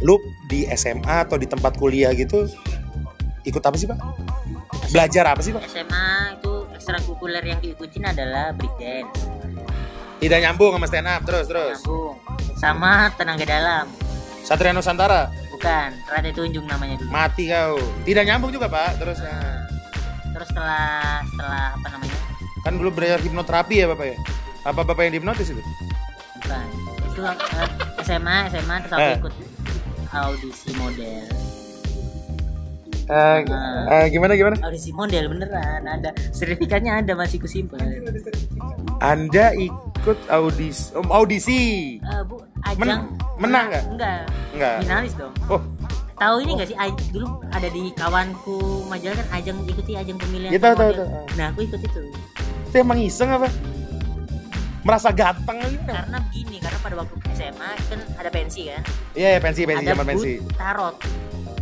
lu 0.00 0.16
di 0.48 0.64
SMA 0.72 1.28
atau 1.28 1.36
di 1.36 1.44
tempat 1.44 1.76
kuliah 1.76 2.08
gitu 2.16 2.48
ikut 3.44 3.60
apa 3.60 3.76
sih 3.76 3.84
pak? 3.84 4.00
Belajar 4.88 5.28
apa 5.28 5.44
sih 5.44 5.52
pak? 5.52 5.60
SMA 5.68 6.39
itu 6.39 6.39
ekstrakurikuler 6.92 7.44
yang 7.44 7.58
diikutin 7.58 8.02
adalah 8.04 8.50
breakdance 8.50 9.30
Tidak 10.18 10.38
nyambung 10.38 10.74
sama 10.74 10.86
stand 10.86 11.08
up 11.08 11.22
terus 11.22 11.46
terus. 11.46 11.78
nyambung 11.78 12.14
sama 12.54 12.90
tenaga 13.14 13.44
dalam 13.46 13.86
Satria 14.42 14.74
Nusantara 14.74 15.30
bukan 15.50 15.88
Rade 16.04 16.30
Tunjung 16.30 16.66
namanya 16.66 16.96
dulu 16.96 17.08
mati 17.08 17.46
kau. 17.46 17.78
Tidak 18.02 18.24
nyambung 18.26 18.50
juga 18.50 18.66
pak 18.66 18.98
terus. 18.98 19.16
nah. 19.16 19.30
Nah, 19.30 19.58
terus 20.34 20.48
setelah 20.48 20.90
setelah 21.24 21.64
apa 21.72 21.88
namanya 21.90 22.18
Kan 22.60 22.76
dulu 22.76 22.90
belajar 22.92 23.16
hipnoterapi 23.18 23.74
ya 23.76 23.86
bapak 23.88 24.06
ya? 24.06 24.16
Apa 24.62 24.80
bapak 24.82 25.02
yang 25.06 25.12
dihipnotis 25.14 25.48
itu? 25.48 25.62
bukan 26.36 26.66
itu 27.06 27.20
eh, 27.22 27.68
SMA 28.04 28.36
SMA 28.50 28.76
terus 28.82 28.92
aku 28.92 29.00
Eh. 29.02 29.16
ikut 29.16 29.34
audisi 30.10 30.70
model 30.74 31.24
Eh, 33.10 33.38
Nah. 33.42 33.90
eh, 33.92 34.06
gimana 34.08 34.32
gimana? 34.32 34.54
audisi 34.62 34.90
model 34.90 35.26
beneran 35.26 35.82
ada 35.82 36.14
sertifikatnya 36.30 37.02
ada 37.02 37.12
masih 37.12 37.36
kusimpan 37.36 37.82
Anda 39.00 39.50
ikut 39.52 40.18
audisi, 40.28 40.92
oh, 40.92 41.02
audisi. 41.10 41.60
Eh, 41.98 42.22
bu 42.22 42.38
ajang 42.62 42.78
Men- 42.78 43.06
menang 43.36 43.66
nggak? 43.66 43.84
enggak 43.88 44.20
Enggak. 44.52 44.76
finalis 44.80 45.12
dong 45.14 45.32
Oh, 45.48 45.58
tahu 46.14 46.36
ini 46.38 46.54
nggak 46.54 46.68
sih 46.68 46.78
aj- 46.78 47.10
dulu 47.10 47.26
ada 47.48 47.66
di 47.66 47.90
kawanku 47.92 48.56
majalah 48.86 49.16
kan 49.16 49.28
ajang 49.34 49.56
ikuti 49.64 49.92
ajang 49.94 50.14
pemilihan 50.14 50.52
Iya, 50.52 50.60
tahu, 50.60 50.74
tahu, 50.76 50.90
tahu. 50.94 51.08
nah 51.34 51.46
aku 51.48 51.60
ikut 51.64 51.80
itu 51.80 52.00
itu 52.62 52.76
emang 52.76 53.00
iseng 53.00 53.32
apa? 53.32 53.50
Merasa 54.80 55.10
ganteng 55.10 55.58
aja? 55.58 55.76
karena 55.82 56.18
begini 56.22 56.56
karena 56.56 56.78
pada 56.78 56.94
waktu 56.96 57.14
SMA 57.34 57.70
kan 57.84 58.00
ada 58.16 58.30
pensi 58.30 58.64
kan 58.64 58.80
Iya, 59.12 59.28
ya, 59.34 59.38
pensi, 59.38 59.60
pensi, 59.64 59.82
ada 59.82 59.90
zaman 59.90 60.06
pensi. 60.06 60.32
tarot 60.54 60.94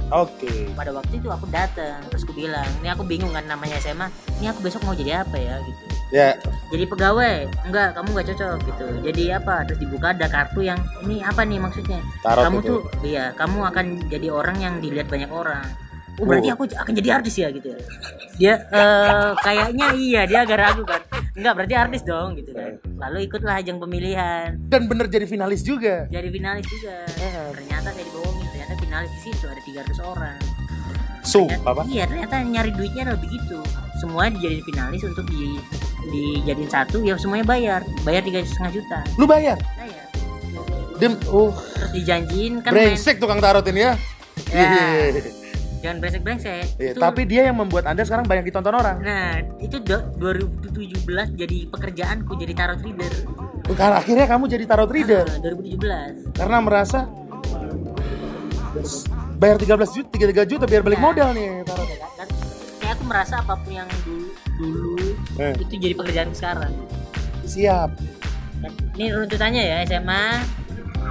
Oke. 0.08 0.72
pada 0.72 0.90
waktu 0.94 1.20
itu 1.20 1.28
aku 1.28 1.44
datang 1.50 2.00
terus 2.08 2.24
aku 2.24 2.32
bilang 2.32 2.64
ini 2.80 2.88
aku 2.88 3.04
bingung 3.04 3.32
kan 3.34 3.44
namanya 3.44 3.76
SMA 3.78 4.08
ini 4.40 4.48
aku 4.48 4.64
besok 4.64 4.82
mau 4.84 4.96
jadi 4.96 5.22
apa 5.26 5.36
ya? 5.36 5.60
Gitu. 5.62 5.82
Ya, 6.08 6.40
jadi 6.72 6.88
pegawai? 6.88 7.68
Enggak 7.68 7.92
kamu 7.92 8.08
nggak 8.16 8.26
cocok 8.32 8.52
gitu. 8.64 8.86
Jadi 9.04 9.22
apa? 9.28 9.68
Terus 9.68 9.78
dibuka 9.84 10.16
ada 10.16 10.24
kartu 10.24 10.64
yang 10.64 10.80
ini 11.04 11.20
apa 11.20 11.44
nih 11.44 11.60
maksudnya? 11.60 12.00
Tarot 12.24 12.48
kamu 12.48 12.58
itu. 12.64 12.68
tuh 12.72 12.80
iya 13.04 13.24
kamu 13.36 13.58
akan 13.68 13.84
jadi 14.08 14.28
orang 14.32 14.56
yang 14.56 14.74
dilihat 14.80 15.12
banyak 15.12 15.28
orang. 15.28 15.68
Oh 16.18 16.24
berarti 16.26 16.48
Oh. 16.50 16.54
aku 16.56 16.64
akan 16.72 16.92
jadi 16.96 17.08
artis 17.20 17.36
ya? 17.36 17.52
Gitu 17.52 17.76
ya. 17.76 17.78
Dia 18.40 18.54
eh, 18.72 19.30
kayaknya 19.44 19.86
iya 19.94 20.22
dia 20.24 20.48
agak 20.48 20.58
ragu 20.58 20.82
kan. 20.88 21.04
Enggak 21.36 21.52
berarti 21.60 21.74
artis 21.76 22.02
dong 22.02 22.34
gitu 22.34 22.50
kan. 22.56 22.80
Lalu 22.96 23.28
ikutlah 23.28 23.60
ajang 23.60 23.76
pemilihan. 23.76 24.56
Dan 24.64 24.88
bener 24.88 25.12
jadi 25.12 25.28
finalis 25.28 25.60
juga. 25.60 26.08
jadi 26.08 26.32
finalis 26.32 26.64
juga. 26.66 27.04
Iya. 27.20 27.52
ternyata 27.52 27.92
saya 27.92 28.00
ternyata 28.00 28.37
finalis 28.88 29.10
di 29.12 29.20
situ 29.22 29.44
ada 29.44 29.60
300 29.60 30.00
orang 30.02 30.40
So, 31.20 31.44
Ternyata- 31.44 31.68
apa? 31.68 31.82
Iya 31.84 32.04
ternyata 32.08 32.34
nyari 32.40 32.70
duitnya 32.72 33.02
adalah 33.04 33.20
begitu. 33.20 33.60
Semuanya 34.00 34.30
dijadiin 34.34 34.64
finalis 34.64 35.02
untuk 35.04 35.28
di 35.28 35.60
dijadiin 36.08 36.70
satu, 36.70 37.04
ya 37.04 37.20
semuanya 37.20 37.44
bayar, 37.44 37.80
bayar 38.00 38.24
tiga 38.24 38.40
setengah 38.40 38.72
juta. 38.72 38.98
Lu 39.14 39.28
bayar? 39.28 39.60
Bayar. 39.76 40.08
Dem, 40.96 41.20
oh, 41.28 41.52
Terus 41.52 41.90
dijanjiin 41.92 42.52
kan 42.58 42.72
main, 42.72 42.90
brengsek 42.90 43.20
tukang 43.20 43.38
tarot 43.38 43.60
ini 43.62 43.80
ya. 43.82 43.92
Ya. 44.48 44.64
Iya. 44.64 45.20
jangan 45.78 45.96
brengsek 46.00 46.22
brengsek. 46.24 46.64
Iya, 46.74 46.92
tapi 46.96 47.22
dia 47.22 47.44
yang 47.44 47.54
membuat 47.54 47.84
Anda 47.86 48.02
sekarang 48.02 48.24
banyak 48.24 48.48
ditonton 48.48 48.72
orang. 48.72 48.96
nah 48.98 49.30
itu 49.60 49.78
do- 49.78 50.08
2017 50.16 50.96
jadi 51.36 51.58
pekerjaanku 51.68 52.34
jadi 52.34 52.52
tarot 52.52 52.80
reader. 52.80 53.12
Karena 53.68 54.00
akhirnya 54.00 54.24
kamu 54.24 54.48
jadi 54.48 54.64
tarot 54.64 54.88
reader 54.88 55.28
Nah, 55.28 55.38
2017. 55.38 56.32
karena 56.32 56.58
merasa 56.58 57.04
bayar 59.34 59.56
13 59.56 59.68
juta, 59.92 60.08
33 60.10 60.44
juta 60.46 60.64
biar 60.64 60.82
balik 60.82 60.98
Ya. 60.98 61.04
modal 61.04 61.28
nih 61.30 61.46
tarot. 61.62 61.86
Ya 61.86 61.96
kan? 62.14 62.28
Kayak 62.78 62.92
aku 62.92 63.02
merasa 63.04 63.34
apa 63.38 63.54
pun 63.54 63.70
yang 63.70 63.88
dulu 64.02 64.28
dulu 64.56 64.94
Eh. 65.36 65.54
itu 65.56 65.74
jadi 65.74 65.94
pekerjaan 65.94 66.30
sekarang. 66.32 66.72
Siap. 67.42 67.90
Dan 68.58 68.72
ini 68.92 69.06
runtutannya 69.08 69.62
ya 69.62 69.76
SMA 69.84 70.42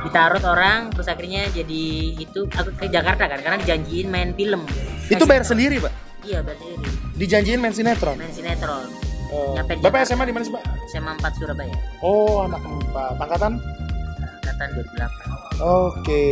ditarot 0.03 0.43
orang 0.43 0.91
terus 0.91 1.07
akhirnya 1.07 1.47
jadi 1.49 1.83
itu 2.13 2.45
aku 2.49 2.69
ke 2.75 2.85
Jakarta 2.87 3.25
kan 3.25 3.39
karena 3.39 3.57
dijanjiin 3.57 4.07
main 4.07 4.31
film 4.31 4.67
Itu 5.05 5.23
bayar 5.23 5.41
sendiri, 5.41 5.79
Pak. 5.79 5.93
iya 6.21 6.43
bayar 6.43 6.59
sendiri 6.59 6.91
Dijanjiin 7.15 7.57
main 7.57 7.71
sinetron. 7.71 8.15
main 8.15 8.29
sinetron 8.29 8.85
Oh. 9.27 9.51
Nyampe 9.53 9.75
Bapak 9.77 10.03
Jakarta. 10.03 10.07
SMA 10.07 10.23
di 10.23 10.31
mana 10.31 10.43
sih, 10.43 10.53
Pak? 10.53 10.63
SMA 10.87 11.11
4 11.13 11.31
Surabaya 11.35 11.75
Oh, 11.99 12.43
anak 12.43 12.61
empat. 12.61 13.15
Angkatan? 13.17 13.53
angkatan 14.37 14.67
2008 14.71 15.46
Oke, 15.57 16.23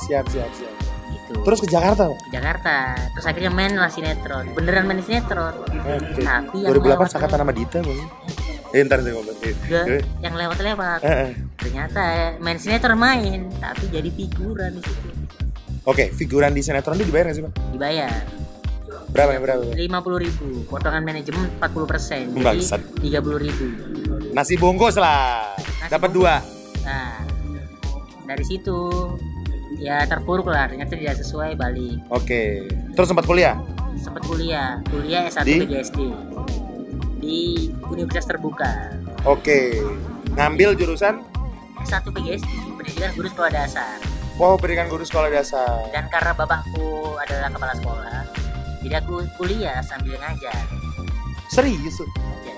siap, 0.00 0.24
siap, 0.26 0.50
siap. 0.50 0.74
gitu 1.10 1.42
Terus 1.42 1.58
ke 1.58 1.68
Jakarta, 1.68 2.06
ke 2.06 2.30
Jakarta 2.30 2.94
terus 3.10 3.24
akhirnya 3.24 3.50
main 3.50 3.72
lah 3.72 3.86
sinetron 3.86 4.50
beneran 4.50 4.86
main 4.86 4.98
sinetron 5.00 5.58
Oke. 5.58 6.22
tapi 6.22 6.56
yang 6.60 6.70
2008 6.72 6.86
lewat- 6.88 7.10
angkatan 7.12 7.38
sama 7.40 7.52
Dita, 7.52 7.78
Bang. 7.80 8.00
Eh, 8.70 8.86
ntar 8.86 9.02
saya 9.02 9.12
ngomong. 9.12 9.34
Eh, 9.42 9.54
eh, 9.90 10.02
yang 10.20 10.34
lewat-lewat 10.36 11.02
eh, 11.02 11.10
eh. 11.10 11.30
ternyata 11.56 12.02
main 12.38 12.54
sinetron 12.56 12.94
main 12.94 13.50
tapi 13.58 13.90
jadi 13.90 14.06
figuran 14.08 14.70
di 14.72 14.82
situ 14.82 15.08
Oke, 15.82 16.12
figuran 16.12 16.52
di 16.52 16.60
sinetron 16.60 16.94
itu 16.94 17.08
dibayar 17.08 17.26
nggak 17.26 17.36
sih, 17.36 17.42
Pak? 17.42 17.52
dibayar 17.72 18.14
Berapa 19.10 19.30
ya, 19.32 19.40
berapa? 19.40 19.62
lima 19.74 19.98
puluh 19.98 20.22
ribu 20.22 20.62
potongan 20.64 21.02
manajemen 21.02 21.50
40 21.58 21.82
persen 21.84 22.22
Bangsat. 22.32 22.78
jadi 22.78 23.02
tiga 23.02 23.18
puluh 23.18 23.42
ribu 23.42 23.66
Nasi 24.30 24.54
bungkus 24.54 24.94
lah. 24.94 25.50
Dapat 25.90 26.10
dua. 26.12 26.38
Dari 28.30 28.44
situ 28.46 28.78
ya 29.76 30.06
terpuruk 30.06 30.46
lah 30.46 30.70
ternyata 30.70 30.94
tidak 30.94 31.18
sesuai 31.18 31.54
balik 31.54 31.98
Oke. 32.08 32.70
Terus 32.94 33.06
sempat 33.06 33.26
kuliah? 33.26 33.58
sempat 33.98 34.22
kuliah 34.24 34.78
kuliah 34.86 35.26
S1 35.26 35.44
Di? 35.44 35.56
PGSD 35.66 35.98
di 37.18 37.38
Universitas 37.84 38.30
Terbuka 38.30 38.94
Oke. 39.24 39.76
Ngambil 40.30 40.78
jurusan 40.78 41.26
S1 41.82 42.06
PGSD 42.06 42.48
pendidikan 42.72 43.10
guru 43.12 43.28
sekolah 43.28 43.50
dasar 43.50 43.98
Wow, 44.40 44.56
berikan 44.56 44.88
guru 44.88 45.04
sekolah 45.04 45.28
dasar. 45.28 45.84
dan 45.92 46.08
karena 46.08 46.32
bapakku 46.32 47.12
adalah 47.18 47.50
kepala 47.50 47.74
sekolah 47.74 48.20
jadi 48.80 48.94
aku 48.96 49.26
kuliah 49.36 49.82
sambil 49.82 50.16
ngajar 50.16 50.56
Serius 51.50 51.98
tuh? 51.98 52.08
Ya, 52.40 52.56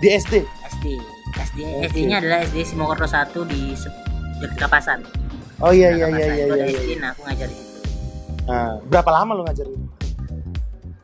Di 0.00 0.08
SD? 0.16 0.34
SD 0.72 0.86
SD 1.30 1.58
Oke. 1.62 1.86
SD-nya 1.94 2.16
adalah 2.18 2.42
SD 2.42 2.64
Simokerto 2.64 3.06
1 3.06 3.30
di 3.46 3.76
Dekat 4.40 4.58
Kapasan 4.58 5.00
Oh 5.60 5.70
iya 5.70 5.92
iya 5.92 6.06
iya 6.08 6.26
iya 6.26 6.44
Itu 6.48 6.56
iya. 6.56 6.66
Iya. 6.66 6.96
nah 6.98 7.08
aku 7.12 7.20
ngajar 7.28 7.46
di 7.46 7.56
situ 7.56 7.68
Nah, 8.48 8.82
berapa 8.82 9.10
lama 9.12 9.30
lu 9.36 9.42
ngajarin? 9.46 9.78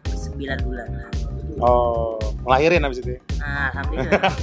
9 0.09 0.67
bulan 0.67 0.89
lah 0.91 1.09
Oh, 1.57 2.19
ngelahirin 2.43 2.83
abis 2.83 2.99
itu 3.01 3.11
ya? 3.17 3.21
nah, 3.39 3.71
alhamdulillah 3.73 4.21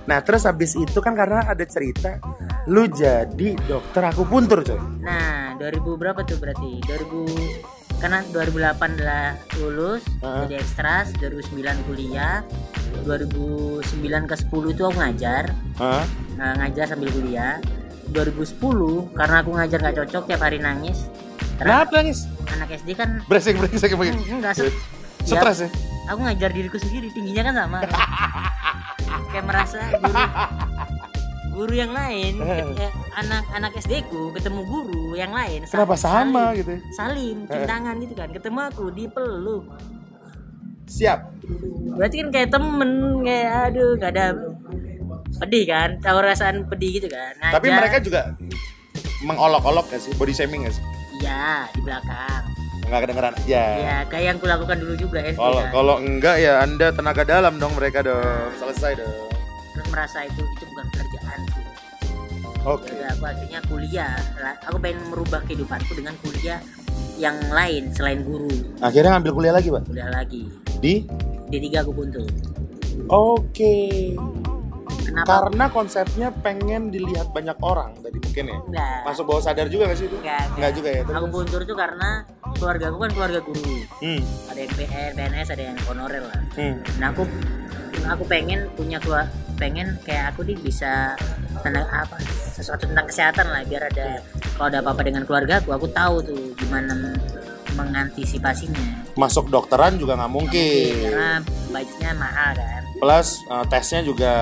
Nah, 0.00 0.18
terus 0.26 0.42
habis 0.42 0.74
itu 0.74 0.98
kan 0.98 1.14
karena 1.14 1.46
ada 1.46 1.62
cerita 1.62 2.18
lu 2.66 2.90
jadi 2.90 3.54
dokter 3.62 4.02
akupuntur 4.02 4.66
coy. 4.66 4.74
Nah, 5.06 5.54
2000 5.54 5.86
berapa 5.94 6.26
tuh 6.26 6.34
berarti? 6.34 6.82
2000 6.82 7.79
karena 8.00 8.24
2008 8.26 8.96
adalah 8.96 9.24
lulus 9.56 10.02
Heeh. 10.18 10.48
jadi 10.48 10.54
ekstras, 10.58 11.12
2009 11.14 11.52
kuliah, 11.84 12.40
2009 13.04 13.84
ke 14.24 14.34
10 14.40 14.72
itu 14.72 14.82
aku 14.82 14.96
ngajar, 14.96 15.52
Hah? 15.76 16.04
nah, 16.34 16.56
ngajar 16.56 16.88
sambil 16.88 17.08
kuliah. 17.10 17.60
2010 18.10 18.58
karena 19.14 19.36
aku 19.38 19.50
ngajar 19.52 19.78
nggak 19.78 19.96
cocok 20.00 20.22
tiap 20.26 20.40
hari 20.40 20.58
nangis. 20.58 21.06
Karena 21.54 21.84
Kenapa 21.84 21.92
nangis? 21.94 22.18
anak 22.50 22.68
SD 22.74 22.90
kan 22.92 23.10
Brengsek 23.22 23.54
brengsek 23.54 23.90
Hmm, 23.90 24.00
begini. 24.00 24.22
enggak 24.32 24.52
se- 24.54 24.74
Stres 25.22 25.60
ya? 25.60 25.68
aku 26.08 26.20
ngajar 26.20 26.50
diriku 26.50 26.74
sendiri 26.74 27.06
tingginya 27.08 27.42
kan 27.44 27.54
sama 27.54 27.78
kayak 29.30 29.44
merasa 29.44 29.78
guru 29.94 30.18
guru 31.50 31.72
yang 31.72 31.90
lain 31.90 32.38
eh, 32.38 32.90
anak-anak 33.12 33.72
SD 33.76 34.06
ku 34.06 34.30
ketemu 34.30 34.60
guru 34.64 35.12
yang 35.12 35.30
lain 35.30 35.64
Kenapa 35.64 35.94
sama 35.94 36.50
salim, 36.50 36.56
gitu? 36.56 36.74
salim 36.90 37.36
cium 37.44 37.64
tangan 37.64 37.94
gitu 37.98 38.14
kan 38.14 38.28
ketemu 38.30 38.58
aku 38.64 38.84
dipeluk 38.90 39.64
Siap. 40.86 41.20
berarti 41.92 42.16
kan 42.18 42.28
kayak 42.30 42.48
temen 42.50 42.90
kayak 43.22 43.48
aduh 43.68 43.90
nggak 43.94 44.10
ada 44.10 44.26
pedih 45.36 45.64
kan 45.64 45.88
tahu 45.98 46.18
rasaan 46.20 46.66
pedih 46.66 46.98
gitu 46.98 47.06
kan 47.06 47.32
Tapi 47.40 47.66
Ngajak, 47.66 47.78
mereka 47.78 47.96
juga 48.00 48.20
mengolok-olok 49.20 49.86
gak 49.86 50.00
sih? 50.00 50.12
Body 50.14 50.32
shaming 50.32 50.64
gak 50.64 50.74
sih? 50.74 50.84
iya 51.16 51.68
di 51.70 51.80
belakang 51.80 52.42
Nggak 52.82 53.00
kedengeran 53.06 53.34
aja. 53.36 53.62
ya 53.78 53.96
kayak 54.04 54.24
yang 54.26 54.38
kulakukan 54.38 54.76
dulu 54.76 54.94
juga 54.98 55.18
SD 55.22 55.38
Kalau 55.38 55.60
kan. 55.60 55.70
kalau 55.70 55.96
enggak 55.96 56.36
ya 56.38 56.52
Anda 56.58 56.90
tenaga 56.90 57.22
dalam 57.22 57.54
dong 57.56 57.78
mereka 57.78 58.02
dong. 58.02 58.50
Selesai 58.56 58.98
dong. 58.98 59.29
Merasa 59.90 60.24
itu 60.24 60.40
itu 60.40 60.64
bukan 60.68 60.86
pekerjaan 60.88 61.40
sih 61.48 61.64
Oke. 62.60 62.92
Jadi 62.92 63.08
aku 63.08 63.24
akhirnya 63.24 63.60
kuliah 63.64 64.12
aku 64.60 64.76
pengen 64.78 65.00
merubah 65.08 65.40
kehidupanku 65.42 65.92
dengan 65.92 66.12
kuliah 66.20 66.60
yang 67.16 67.40
lain 67.48 67.88
selain 67.90 68.20
guru 68.20 68.52
Akhirnya 68.78 69.16
ngambil 69.16 69.32
kuliah 69.34 69.54
lagi, 69.54 69.68
Pak. 69.68 69.82
kuliah 69.86 70.08
lagi 70.08 70.44
Di 70.76 71.08
D3 71.48 71.80
aku 71.80 71.92
buntu 71.94 72.20
Oke. 73.08 74.12
kenapa 75.00 75.48
Karena 75.48 75.64
konsepnya 75.66 76.28
pengen 76.36 76.88
dilihat 76.88 77.32
banyak 77.32 77.56
orang 77.60 77.96
tadi 77.96 78.18
mungkin 78.20 78.44
ya. 78.46 78.58
enggak 78.62 78.98
Masuk 79.02 79.24
bawah 79.24 79.40
sadar 79.40 79.66
juga 79.66 79.88
gak 79.88 79.96
sih 79.96 80.06
itu? 80.06 80.16
enggak, 80.18 80.44
Enggak 80.52 80.72
juga 80.76 80.88
ya. 80.90 81.00
aku 81.00 81.08
Terus. 81.10 81.32
buntur 81.32 81.60
tuh 81.64 81.74
karena 81.74 82.08
keluarga 82.52 82.84
aku 82.86 82.98
kan 82.98 83.10
keluarga 83.10 83.40
guru 83.40 83.72
Hmm. 83.98 84.20
ada 84.46 84.60
yang 84.60 84.72
PN, 84.74 85.10
PNS 85.14 85.48
ada 85.50 85.62
yang 85.64 85.76
honorer 85.86 86.22
lah 86.22 86.40
Hmm. 86.52 86.76
nah 87.00 87.08
aku 87.08 87.24
aku 88.10 88.26
pengen 88.26 88.66
punya 88.74 88.98
keluar 88.98 89.30
pengen 89.54 89.94
kayak 90.02 90.32
aku 90.32 90.42
nih 90.42 90.56
bisa 90.56 91.14
tentang 91.60 91.84
apa 91.86 92.16
sesuatu 92.50 92.84
tentang 92.84 93.06
kesehatan 93.06 93.46
lah 93.46 93.62
biar 93.62 93.86
ada 93.86 94.18
kalau 94.54 94.68
ada 94.68 94.78
apa-apa 94.80 95.02
dengan 95.02 95.22
keluarga 95.22 95.58
aku 95.58 95.70
aku 95.70 95.86
tahu 95.88 96.16
tuh 96.22 96.40
gimana 96.56 96.92
men- 96.92 97.22
mengantisipasinya 97.70 98.98
Masuk 99.12 99.46
dokteran 99.48 99.94
juga 99.94 100.14
nggak 100.14 100.32
mungkin. 100.32 100.94
karena 101.02 101.30
budgetnya 101.68 102.12
mahal 102.14 102.50
kan 102.52 102.82
Plus 102.96 103.28
eh, 103.44 103.64
tesnya 103.66 104.00
juga 104.02 104.32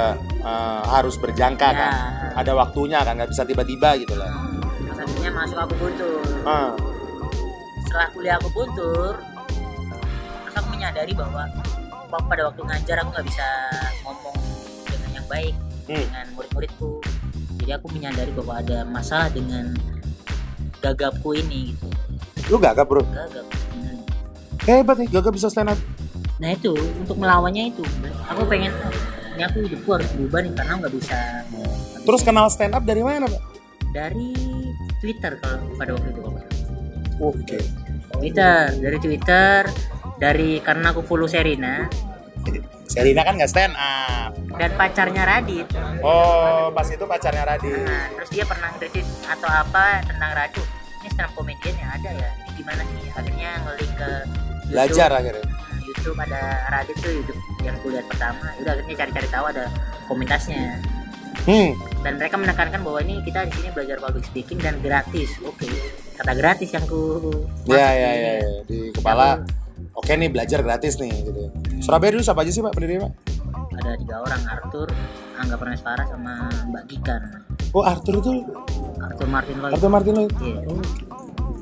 eh, 0.40 0.82
harus 0.88 1.14
berjangka 1.14 1.68
Ya. 1.68 1.78
kan. 1.78 1.94
Ada 2.36 2.52
waktunya 2.54 2.98
kan, 3.00 3.14
nggak 3.14 3.30
bisa 3.30 3.42
tiba-tiba 3.42 3.94
gitu 3.96 4.14
lah. 4.14 4.26
Hmm, 4.28 4.58
terus 4.84 4.98
akhirnya 5.00 5.30
masuk 5.32 5.58
aku 5.58 5.74
buntur 5.76 6.22
Ah. 6.42 6.70
setelah 7.80 8.08
kuliah 8.10 8.36
aku 8.36 8.48
buntur 8.50 9.14
terus 10.40 10.54
aku 10.54 10.68
menyadari 10.68 11.12
bahwa 11.12 11.46
pada 12.08 12.42
waktu 12.44 12.62
ngajar 12.62 12.96
aku 12.98 13.10
nggak 13.10 13.26
bisa 13.26 13.46
ngomong 14.02 14.36
dengan 14.86 15.10
yang 15.14 15.26
baik 15.26 15.54
Hmm. 15.84 15.96
dengan 15.98 16.26
murid-muridku 16.32 17.00
jadi 17.58 17.70
aku 17.74 17.86
menyadari 17.90 18.28
bahwa 18.34 18.54
ada 18.58 18.84
masalah 18.84 19.28
dengan 19.28 19.72
gagapku 20.78 21.32
ini 21.34 21.72
gitu 21.72 21.88
Lu 22.48 22.56
gagap 22.56 22.84
bro. 22.86 23.00
gagap 23.06 23.44
Hmm. 23.70 24.00
Hebat 24.60 24.96
nih, 24.98 25.08
gagap 25.10 25.32
bisa 25.32 25.48
stand 25.48 25.68
up. 25.68 25.78
nah 26.36 26.48
itu 26.50 26.70
untuk 26.94 27.16
melawannya 27.16 27.72
itu 27.72 27.82
aku 28.22 28.44
pengen 28.46 28.70
ini 29.32 29.42
aku 29.42 29.64
hidupku 29.64 29.88
harus 29.90 30.08
berubah 30.12 30.40
nih 30.40 30.52
karena 30.52 30.72
nggak 30.76 30.92
bisa 30.92 31.18
Terus 31.98 32.22
kenal 32.22 32.48
stand 32.48 32.72
up 32.72 32.82
dari 32.82 33.00
mana, 33.00 33.24
Pak? 33.26 33.42
dari 33.88 34.32
Twitter 34.98 35.36
kalau 35.36 35.64
pada 35.74 35.92
waktu 35.92 36.08
itu. 36.10 36.20
Oke. 37.18 37.58
Twitter 38.14 38.76
dari 38.76 38.98
Twitter 38.98 39.60
dari 40.18 40.58
karena 40.58 40.90
aku 40.90 41.00
follow 41.00 41.26
Serina 41.26 41.86
Serina 42.88 43.20
kan 43.20 43.36
nggak 43.36 43.48
stand 43.48 43.74
up. 43.76 44.32
dan 44.56 44.70
pacarnya 44.74 45.22
Radit 45.22 45.68
Oh, 46.00 46.72
pas 46.72 46.86
itu 46.86 47.04
pacarnya 47.04 47.44
Radit. 47.44 47.84
nah, 47.84 48.08
terus 48.12 48.28
dia 48.28 48.44
pernah 48.44 48.72
nge 48.72 48.88
atau 49.24 49.46
apa 49.46 50.00
tentang 50.02 50.30
Radit 50.32 50.66
ini 50.98 51.08
stand 51.08 51.28
up 51.28 51.32
comedian 51.34 51.74
yang 51.74 51.90
ada 51.92 52.10
ya 52.10 52.28
ini 52.34 52.50
gimana 52.56 52.80
sih 52.82 53.10
akhirnya 53.10 53.50
ngelik 53.62 53.90
ke 53.92 54.10
YouTube. 54.18 54.68
Belajar 54.68 55.10
akhirnya. 55.12 55.44
Hmm, 55.44 55.78
YouTube 55.80 56.18
ada 56.18 56.40
Radit 56.68 56.96
tuh 56.98 57.12
YouTube 57.12 57.38
yang 57.60 57.76
kuliah 57.78 58.04
pertama 58.04 58.46
udah 58.56 58.72
akhirnya 58.74 58.96
cari-cari 58.96 59.28
tahu 59.28 59.44
ada 59.46 59.64
komunitasnya 60.06 60.80
Hmm. 61.38 61.72
dan 62.02 62.20
mereka 62.20 62.36
menekankan 62.36 62.80
bahwa 62.82 63.00
ini 63.00 63.24
kita 63.24 63.48
di 63.48 63.52
sini 63.52 63.68
belajar 63.70 63.96
public 63.96 64.20
speaking 64.22 64.58
dan 64.58 64.76
gratis 64.80 65.32
oke 65.40 65.64
kata 66.14 66.32
gratis 66.34 66.72
yang 66.72 66.84
ku 66.84 67.24
Ya, 67.64 67.88
ya, 67.88 68.10
ya, 68.12 68.32
ya. 68.36 68.48
Di 68.64 68.92
kepala. 68.92 69.44
Oke 69.98 70.14
nih 70.14 70.30
belajar 70.30 70.62
gratis 70.62 70.96
nih 70.96 71.10
gitu. 71.10 71.50
Surabaya 71.82 72.14
dulu 72.14 72.22
siapa 72.22 72.42
aja 72.42 72.52
sih 72.52 72.62
Pak 72.62 72.72
pendirinya 72.72 73.06
Pak? 73.06 73.12
ada 73.78 73.94
tiga 73.94 74.16
orang 74.18 74.42
Arthur 74.44 74.88
Angga 75.38 75.54
Pranespara 75.54 76.02
sama 76.02 76.50
Mbak 76.66 76.84
Gikan 76.88 77.22
Oh 77.70 77.86
Arthur 77.86 78.18
itu 78.18 78.42
Arthur 78.98 79.28
Martin 79.28 79.56
Lloyd 79.58 79.72
Arthur 79.74 79.90
Martin 79.90 80.14
Lloyd. 80.14 80.32
Iya. 80.38 80.60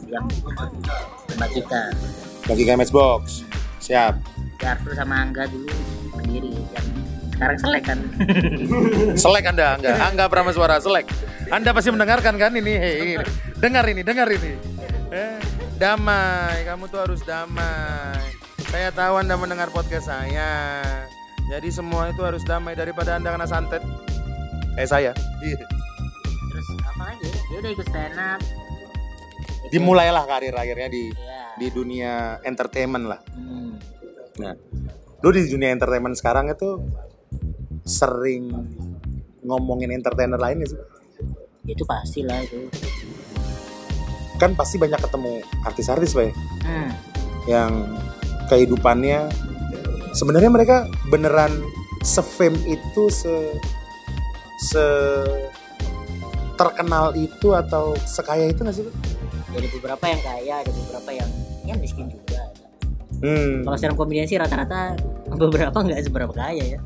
yang 0.08 0.24
Mbak 1.36 1.48
Gikan 1.52 1.92
Bagi 2.46 2.62
kayak 2.62 2.78
Matchbox. 2.78 3.42
Siap. 3.80 4.14
ya 4.56 4.68
Arthur 4.72 4.92
sama 4.92 5.20
Angga 5.20 5.44
dulu 5.46 5.68
sendiri 6.16 6.52
yang 6.72 6.86
sekarang 7.36 7.58
selek 7.60 7.84
kan 7.84 7.98
Selek 9.22 9.44
Anda, 9.44 9.76
Angga. 9.76 9.92
Angga 10.08 10.24
Prameswara, 10.32 10.80
selek. 10.80 11.04
Anda 11.52 11.76
pasti 11.76 11.92
mendengarkan 11.92 12.40
kan 12.40 12.52
ini? 12.56 12.72
Hei, 12.80 12.94
ini. 13.20 13.24
Dengar 13.60 13.84
ini, 13.84 14.00
dengar 14.00 14.24
ini. 14.32 14.56
Eh, 15.12 15.36
damai, 15.76 16.64
kamu 16.64 16.88
tuh 16.88 17.04
harus 17.04 17.20
damai. 17.22 18.15
Saya 18.76 18.92
tahu 18.92 19.24
Anda 19.24 19.40
mendengar 19.40 19.72
podcast 19.72 20.12
saya. 20.12 20.52
Jadi 21.48 21.72
semua 21.72 22.12
itu 22.12 22.20
harus 22.20 22.44
damai 22.44 22.76
daripada 22.76 23.16
Anda 23.16 23.32
kena 23.32 23.48
santet. 23.48 23.80
Eh 24.76 24.84
saya. 24.84 25.16
terus 25.16 26.68
apa 26.84 27.08
lagi 27.08 27.24
ya 27.24 27.40
dia 27.48 27.58
udah 27.64 27.72
ikut 27.72 27.86
stand 27.88 28.16
up 28.20 28.40
Dimulailah 29.72 30.24
karir 30.28 30.52
akhirnya 30.52 30.92
di 30.92 31.08
Iya. 31.08 31.40
di 31.56 31.66
dunia 31.72 32.12
entertainment 32.44 33.08
lah. 33.08 33.20
Hmm. 33.32 33.80
Nah, 34.44 34.52
lu 35.24 35.28
di 35.32 35.48
dunia 35.48 35.72
entertainment 35.72 36.12
sekarang 36.12 36.52
itu 36.52 36.76
sering 37.80 38.52
ngomongin 39.40 39.88
entertainer 39.88 40.36
lain 40.36 40.68
sih? 40.68 40.76
itu 41.64 41.80
pasti 41.88 42.28
lah 42.28 42.44
itu 42.44 42.68
Kan 44.36 44.52
pasti 44.52 44.76
banyak 44.76 45.00
ketemu 45.00 45.40
artis-artis, 45.64 46.12
Pak 46.12 46.24
ya? 46.28 46.32
hmm. 46.60 46.90
yang 47.48 47.72
kehidupannya 48.46 49.28
sebenarnya 50.10 50.50
mereka 50.50 50.76
beneran 51.06 51.52
se-fame 52.00 52.56
itu 52.64 53.02
se 53.08 53.34
se 54.62 54.84
terkenal 56.56 57.12
itu 57.12 57.52
atau 57.52 57.92
sekaya 58.02 58.48
itu 58.48 58.64
nggak 58.64 58.76
sih? 58.76 58.86
Jadi 59.52 59.66
beberapa 59.76 60.04
yang 60.04 60.20
kaya 60.20 60.54
ada 60.64 60.70
beberapa 60.72 61.10
yang 61.12 61.30
ya 61.64 61.74
miskin 61.76 62.08
juga 62.08 62.40
Hmm. 63.16 63.64
kalau 63.64 63.80
stand 63.80 63.96
up 63.96 63.98
comedian 63.98 64.28
sih 64.28 64.36
rata-rata 64.36 64.92
beberapa 65.40 65.72
nggak 65.72 66.04
seberapa 66.04 66.28
kaya 66.36 66.76
ya 66.76 66.78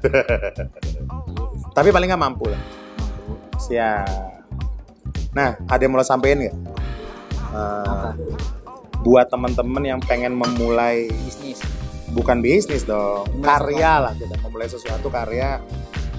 Tapi 1.76 1.90
paling 1.90 2.06
nggak 2.10 2.22
mampu 2.22 2.50
lah. 2.50 2.62
Siap. 3.58 4.06
Nah, 5.30 5.54
ada 5.66 5.80
yang 5.82 5.90
mau 5.94 5.98
lo 5.98 6.06
sampein 6.06 6.38
nggak? 6.38 6.56
Apa 7.50 8.14
buat 9.00 9.26
teman-teman 9.28 9.82
yang 9.82 10.00
pengen 10.00 10.36
memulai 10.36 11.08
bisnis 11.24 11.60
bukan 12.10 12.42
bisnis 12.42 12.82
dong, 12.82 13.24
Memulai 13.30 13.46
karya 13.46 13.92
lah 14.02 14.12
kita 14.12 14.34
memulai 14.42 14.66
sesuatu 14.66 15.08
karya 15.08 15.62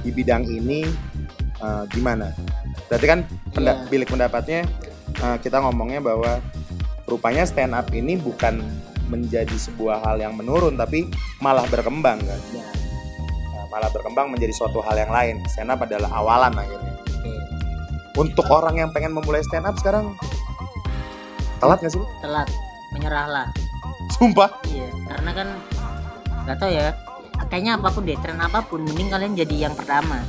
di 0.01 0.09
bidang 0.09 0.47
ini 0.47 0.87
eh, 1.57 1.83
gimana? 1.89 2.31
Berarti 2.87 3.05
kan 3.05 3.19
penda- 3.51 3.77
Iya. 3.77 3.87
bilik 3.87 4.09
pendapatnya 4.09 4.65
eh, 5.13 5.37
kita 5.39 5.59
ngomongnya 5.59 5.99
bahwa 5.99 6.39
rupanya 7.05 7.43
stand 7.43 7.75
up 7.75 7.91
ini 7.91 8.15
bukan 8.15 8.63
menjadi 9.05 9.51
sebuah 9.51 10.01
hal 10.01 10.17
yang 10.17 10.33
menurun 10.33 10.73
tapi 10.73 11.05
malah 11.37 11.67
berkembang 11.67 12.17
kan. 12.17 12.41
ya 12.49 12.63
Nah, 13.51 13.67
malah 13.69 13.91
berkembang 13.91 14.31
menjadi 14.31 14.55
suatu 14.55 14.79
hal 14.79 14.95
yang 14.95 15.11
lain. 15.11 15.43
Stand 15.45 15.69
up 15.69 15.83
adalah 15.83 16.07
awalan 16.15 16.55
akhirnya. 16.55 16.95
Untuk 18.11 18.47
orang 18.47 18.75
yang 18.77 18.89
pengen 18.89 19.11
memulai 19.11 19.43
stand 19.43 19.67
up 19.67 19.75
sekarang 19.75 20.15
telat 21.59 21.77
gak 21.77 21.91
sih? 21.91 22.01
Telat 22.23 22.47
menyerahlah 22.91 23.47
Sumpah. 24.11 24.49
iya 24.67 24.87
karena 25.07 25.31
kan 25.33 25.47
nggak 26.43 26.57
tahu 26.57 26.71
ya 26.71 26.89
kayaknya 27.47 27.71
apa 27.75 27.87
pun 27.89 28.03
deh 28.03 28.17
tren 28.17 28.37
apa 28.37 28.59
pun 28.61 28.81
mending 28.81 29.07
kalian 29.07 29.33
jadi 29.35 29.55
yang 29.65 29.73
pertama 29.73 30.19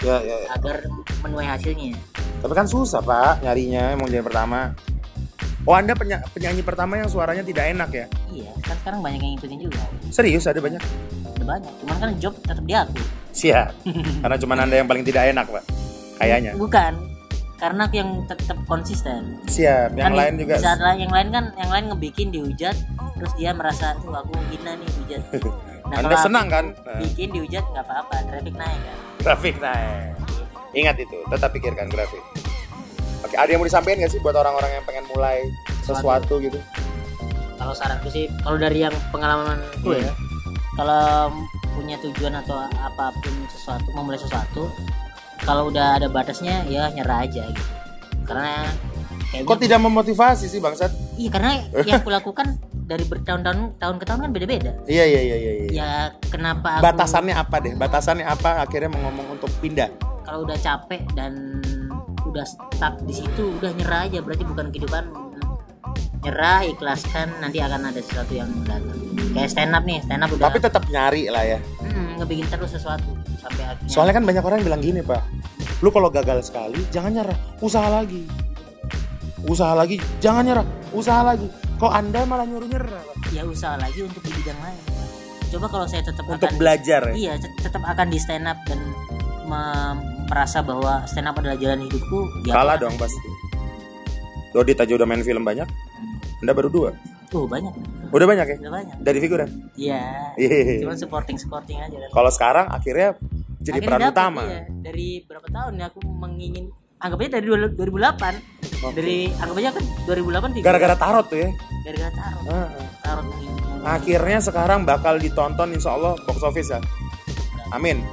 Ya, 0.00 0.16
ya, 0.18 0.32
ya. 0.34 0.48
agar 0.50 0.88
menuai 1.20 1.44
hasilnya 1.46 1.92
Tapi 2.40 2.52
kan 2.54 2.64
susah 2.64 2.98
pak 2.98 3.44
nyarinya 3.44 3.92
emang 3.92 4.08
jadi 4.08 4.24
pertama. 4.24 4.72
Oh 5.62 5.76
anda 5.76 5.92
penya- 5.92 6.24
penyanyi 6.32 6.64
pertama 6.64 6.96
yang 6.96 7.04
suaranya 7.04 7.44
tidak 7.44 7.68
enak 7.68 7.90
ya? 7.90 8.06
iya 8.30 8.48
kan 8.60 8.80
sekarang 8.80 9.00
banyak 9.00 9.20
yang 9.20 9.32
ngikutin 9.36 9.58
juga 9.60 9.82
Serius 10.08 10.48
ada 10.48 10.56
banyak? 10.56 10.80
ada 10.80 11.44
banyak 11.46 11.72
cuman 11.78 11.96
kan 11.98 12.08
job 12.16 12.32
tetap 12.38 12.64
di 12.64 12.72
aku 12.72 12.96
Siap. 13.30 13.68
Karena 14.24 14.36
cuma 14.36 14.56
anda 14.56 14.74
yang 14.74 14.88
paling 14.88 15.04
tidak 15.04 15.28
enak 15.28 15.46
pak. 15.46 15.64
Kayaknya. 16.16 16.52
bukan 16.56 16.92
karena 17.60 17.84
aku 17.84 17.94
yang 17.94 18.10
tetap 18.24 18.56
konsisten 18.64 19.36
Siap. 19.44 19.92
Yang 19.92 20.00
Kan 20.02 20.12
lain 20.16 20.34
juga. 20.34 20.54
saat 20.56 20.80
yang 20.96 21.12
lain 21.12 21.28
kan 21.28 21.44
yang 21.54 21.68
lain 21.68 21.84
ngebikin 21.92 22.32
dihujat 22.32 22.72
terus 23.14 23.32
dia 23.36 23.52
merasa 23.52 23.92
tuh 24.00 24.10
aku 24.10 24.32
hina 24.48 24.72
nih 24.74 24.88
hujat 24.96 25.22
nah 25.92 25.96
Anda 26.00 26.16
senang 26.16 26.46
kan? 26.48 26.64
Nah, 26.80 26.98
bikin 26.98 27.28
dihujat 27.30 27.64
nggak 27.66 27.84
apa-apa 27.84 28.16
traffic 28.24 28.54
naik 28.54 28.80
kan 28.80 28.96
Traffic 29.20 29.54
naik. 29.58 30.16
Ingat 30.70 30.96
itu, 30.96 31.18
tetap 31.26 31.50
pikirkan 31.50 31.86
grafik. 31.86 32.22
Oke, 33.20 33.34
ada 33.34 33.44
yang 33.46 33.60
mau 33.60 33.68
disampaikan 33.68 34.00
nggak 34.00 34.12
sih 34.14 34.20
buat 34.20 34.32
orang-orang 34.32 34.70
yang 34.72 34.84
pengen 34.84 35.04
mulai 35.10 35.44
sesuatu 35.82 36.40
gitu? 36.40 36.56
kalau 37.56 37.76
saranku 37.76 38.08
sih 38.08 38.24
kalau 38.40 38.56
dari 38.56 38.80
yang 38.80 38.94
pengalaman 39.12 39.60
gue 39.84 39.92
Hmm. 39.92 40.00
ya 40.00 40.12
kalau 40.72 41.28
punya 41.70 42.00
tujuan 42.00 42.32
atau 42.34 42.56
apa 42.72 43.12
pun 43.12 43.34
sesuatu 43.46 43.84
mau 43.92 44.00
mulai 44.00 44.16
sesuatu 44.16 44.72
kalau 45.40 45.68
udah 45.68 45.96
ada 45.96 46.06
batasnya 46.06 46.64
ya 46.66 46.88
nyerah 46.88 47.22
aja 47.22 47.44
gitu 47.46 47.64
karena 48.22 48.68
kayaknya 49.26 49.46
Kok 49.46 49.58
tidak 49.58 49.80
memotivasi 49.80 50.46
sih 50.46 50.58
bangsat? 50.58 50.90
iya 51.14 51.28
karena 51.28 51.50
yang 51.82 52.02
kulakukan 52.06 52.58
dari 52.82 53.04
bertahun-tahun 53.04 53.78
tahun 53.78 53.96
ke 53.96 54.04
tahun 54.04 54.18
kan 54.20 54.30
beda-beda 54.30 54.72
Iya 54.84 55.04
iya 55.04 55.20
iya 55.22 55.36
iya. 55.36 55.52
iya. 55.54 55.68
ya 55.70 55.90
kenapa 56.26 56.78
aku 56.78 56.84
Batasannya 56.84 57.34
apa 57.34 57.56
deh? 57.58 57.72
Batasannya 57.72 58.26
apa? 58.26 58.60
Akhirnya 58.60 58.90
mau 58.90 59.06
ngomong 59.06 59.38
untuk 59.38 59.50
pindah. 59.58 59.86
kalau 60.20 60.42
udah 60.42 60.58
capek 60.58 61.02
dan 61.12 61.62
udah 62.20 62.42
stuck 62.42 62.98
di 63.00 63.12
situ 63.12 63.54
udah 63.56 63.70
nyerah 63.72 64.06
aja 64.06 64.18
berarti 64.20 64.42
bukan 64.42 64.68
kehidupan 64.68 65.04
nyerah 66.20 66.62
ikhlaskan 66.64 67.32
nanti 67.38 67.58
akan 67.58 67.88
ada 67.88 67.98
sesuatu 67.98 68.30
yang 68.30 68.46
datang 68.62 68.94
kayak 69.32 69.48
stand 69.48 69.72
up 69.72 69.82
nih 69.82 69.98
stand 70.00 70.20
up 70.20 70.28
udah 70.28 70.46
Tapi 70.46 70.58
tetap 70.60 70.84
nyari 70.86 71.22
lah 71.26 71.42
ya. 71.42 71.58
hmm, 71.80 72.20
ngebikin 72.20 72.46
terus 72.46 72.70
sesuatu 72.70 73.08
sampai 73.40 73.64
akhirnya 73.66 73.88
Soalnya 73.88 74.14
kan 74.14 74.24
banyak 74.24 74.42
orang 74.42 74.56
yang 74.60 74.68
bilang 74.68 74.82
gini 74.82 75.00
pak, 75.00 75.22
lu 75.80 75.88
kalau 75.88 76.08
gagal 76.08 76.44
sekali 76.44 76.80
jangan 76.88 77.10
nyerah, 77.12 77.38
usaha 77.58 77.88
lagi, 77.88 78.22
usaha 79.42 79.72
lagi, 79.72 79.96
jangan 80.18 80.42
nyerah, 80.44 80.66
usaha 80.92 81.24
lagi. 81.24 81.48
Kok 81.76 81.88
anda 81.88 82.28
malah 82.28 82.44
nyuruh 82.44 82.68
nyerah? 82.68 83.00
Pak? 83.00 83.16
ya 83.30 83.42
usaha 83.42 83.74
lagi 83.74 84.02
untuk 84.02 84.20
di 84.20 84.32
bidang 84.34 84.58
lain 84.58 84.80
coba 85.50 85.66
kalau 85.66 85.86
saya 85.86 86.02
tetap 86.02 86.22
Untuk 86.26 86.46
akan 86.46 86.58
belajar 86.58 87.00
ya. 87.10 87.14
iya 87.14 87.32
tet- 87.34 87.58
tetap 87.60 87.82
akan 87.82 88.06
di 88.06 88.18
stand 88.18 88.46
up 88.46 88.58
dan 88.66 88.78
me- 89.44 89.98
merasa 90.26 90.62
bahwa 90.62 91.02
stand 91.06 91.26
up 91.26 91.34
adalah 91.34 91.54
jalan 91.54 91.82
hidupku 91.82 92.26
ya 92.42 92.54
Kalah 92.54 92.74
dong 92.74 92.94
pasti. 92.94 93.18
Dodit 94.50 94.78
aja 94.78 94.94
udah 94.94 95.06
main 95.06 95.22
film 95.22 95.42
banyak, 95.42 95.66
anda 96.38 96.52
baru 96.52 96.66
dua. 96.66 96.90
Tuh 97.30 97.46
banyak 97.46 97.72
Udah 98.10 98.26
banyak 98.26 98.42
ya? 98.44 98.56
udah 98.58 98.72
banyak 98.74 98.96
Dari 98.98 99.18
figuran. 99.18 99.48
iya 99.74 100.34
Iya. 100.34 100.82
cuman 100.82 100.96
supporting 100.96 101.36
supporting 101.36 101.78
aja 101.78 101.94
Kalau 102.08 102.28
sekarang 102.28 102.66
akhirnya 102.68 103.14
jadi 103.56 103.76
Akhirnya 103.76 103.86
peran 103.86 104.00
dapet, 104.02 104.14
utama. 104.14 104.40
iya. 104.44 104.60
dari 104.82 105.08
berapa 105.22 105.46
tahun 105.46 105.72
ya 105.74 105.86
aku 105.86 106.00
mengingin 106.02 106.64
anggapnya 106.96 107.30
dari 107.34 107.46
2008 107.46 108.82
Oke. 108.82 108.94
dari 108.94 109.18
anggapnya 109.32 109.70
kan 109.70 109.84
2008 110.04 110.16
figure. 110.50 110.66
Gara-gara 110.66 110.96
tarot 110.96 111.26
tuh 111.26 111.38
ya. 111.38 111.48
gara-gara 111.82 112.12
tarot 112.12 112.42
Ah, 112.46 112.68
tarot 113.00 113.24
mengingin 113.24 113.54
Akhirnya 113.80 114.38
sekarang 114.38 114.84
bakal 114.84 115.16
ditonton 115.16 115.72
insya 115.72 115.94
Allah 115.94 116.12
box 116.20 116.40
office 116.42 116.68
ya. 116.68 116.80
Amin. 117.70 118.04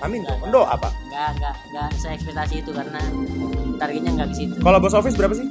Amin 0.00 0.22
dong. 0.22 0.38
Doa 0.48 0.70
apa? 0.70 0.88
nggak 1.04 1.28
nggak 1.36 1.54
nggak 1.68 1.88
saya 1.94 2.12
ekspektasi 2.14 2.54
itu 2.58 2.70
karena 2.70 3.00
targetnya 3.76 4.10
nggak 4.14 4.28
ke 4.28 4.36
situ 4.36 4.54
Kalau 4.56 4.78
box 4.78 4.92
office 4.92 5.14
berapa 5.14 5.34
sih? 5.34 5.46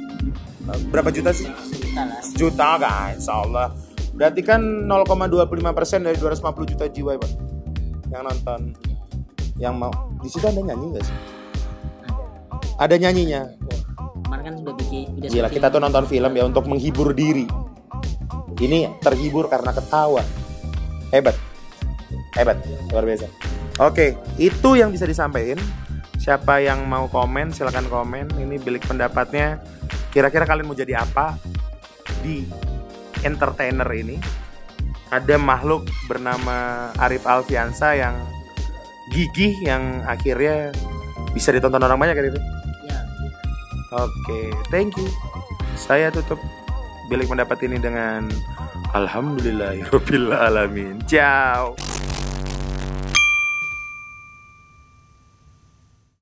Berapa 0.88 1.08
juta 1.10 1.30
sih? 1.30 1.46
Sejuta 1.90 2.06
lah 2.06 2.20
Juta 2.38 2.68
kan, 2.78 3.08
insya 3.18 3.34
Allah. 3.42 3.68
Berarti 4.14 4.40
kan 4.46 4.60
0,25 4.86 5.76
persen 5.76 6.04
dari 6.06 6.16
250 6.18 6.70
juta 6.76 6.84
jiwa 6.86 7.16
ya, 7.16 7.20
Pak 7.20 7.50
yang 8.10 8.26
nonton. 8.26 8.60
Yang 9.60 9.74
mau 9.78 9.92
di 10.20 10.28
situ 10.28 10.46
ada 10.46 10.60
nyanyi 10.60 10.86
nggak 10.92 11.04
sih? 11.06 11.16
Ada 12.80 12.94
nyanyinya. 12.96 13.42
kemarin 14.24 14.42
kan 14.46 14.54
udah 14.62 14.74
bikin 14.78 15.18
Gila, 15.18 15.50
kita 15.50 15.74
tuh 15.74 15.82
nonton 15.82 16.06
film 16.06 16.32
ya 16.38 16.46
untuk 16.46 16.70
menghibur 16.70 17.10
diri. 17.14 17.46
Ini 18.60 19.00
terhibur 19.02 19.50
karena 19.50 19.74
ketawa. 19.74 20.22
Hebat. 21.10 21.34
Hebat, 22.38 22.62
luar 22.94 23.04
biasa. 23.04 23.26
Oke, 23.82 24.14
itu 24.38 24.78
yang 24.78 24.94
bisa 24.94 25.08
disampaikan. 25.08 25.58
Siapa 26.20 26.62
yang 26.62 26.84
mau 26.86 27.08
komen, 27.10 27.50
silahkan 27.50 27.84
komen. 27.90 28.38
Ini 28.38 28.60
bilik 28.60 28.86
pendapatnya. 28.86 29.58
Kira-kira 30.14 30.46
kalian 30.46 30.68
mau 30.68 30.76
jadi 30.76 31.00
apa 31.00 31.38
di 32.22 32.46
entertainer 33.26 33.90
ini? 33.92 34.16
Ada 35.10 35.34
makhluk 35.36 35.90
bernama 36.06 36.88
Arif 37.02 37.26
Alfiansa 37.26 37.98
yang 37.98 38.14
gigih 39.10 39.58
yang 39.66 40.06
akhirnya 40.06 40.70
bisa 41.34 41.50
ditonton 41.50 41.82
orang 41.82 41.98
banyak 41.98 42.14
kan 42.14 42.30
itu? 42.30 42.38
ya 42.86 43.02
Oke, 43.90 44.54
thank 44.70 44.94
you. 44.94 45.10
Saya 45.74 46.14
tutup 46.14 46.38
bilik 47.10 47.26
pendapat 47.26 47.58
ini 47.66 47.82
dengan 47.82 48.30
Alhamdulillahirobbilalamin. 48.94 51.02
Ciao. 51.10 51.74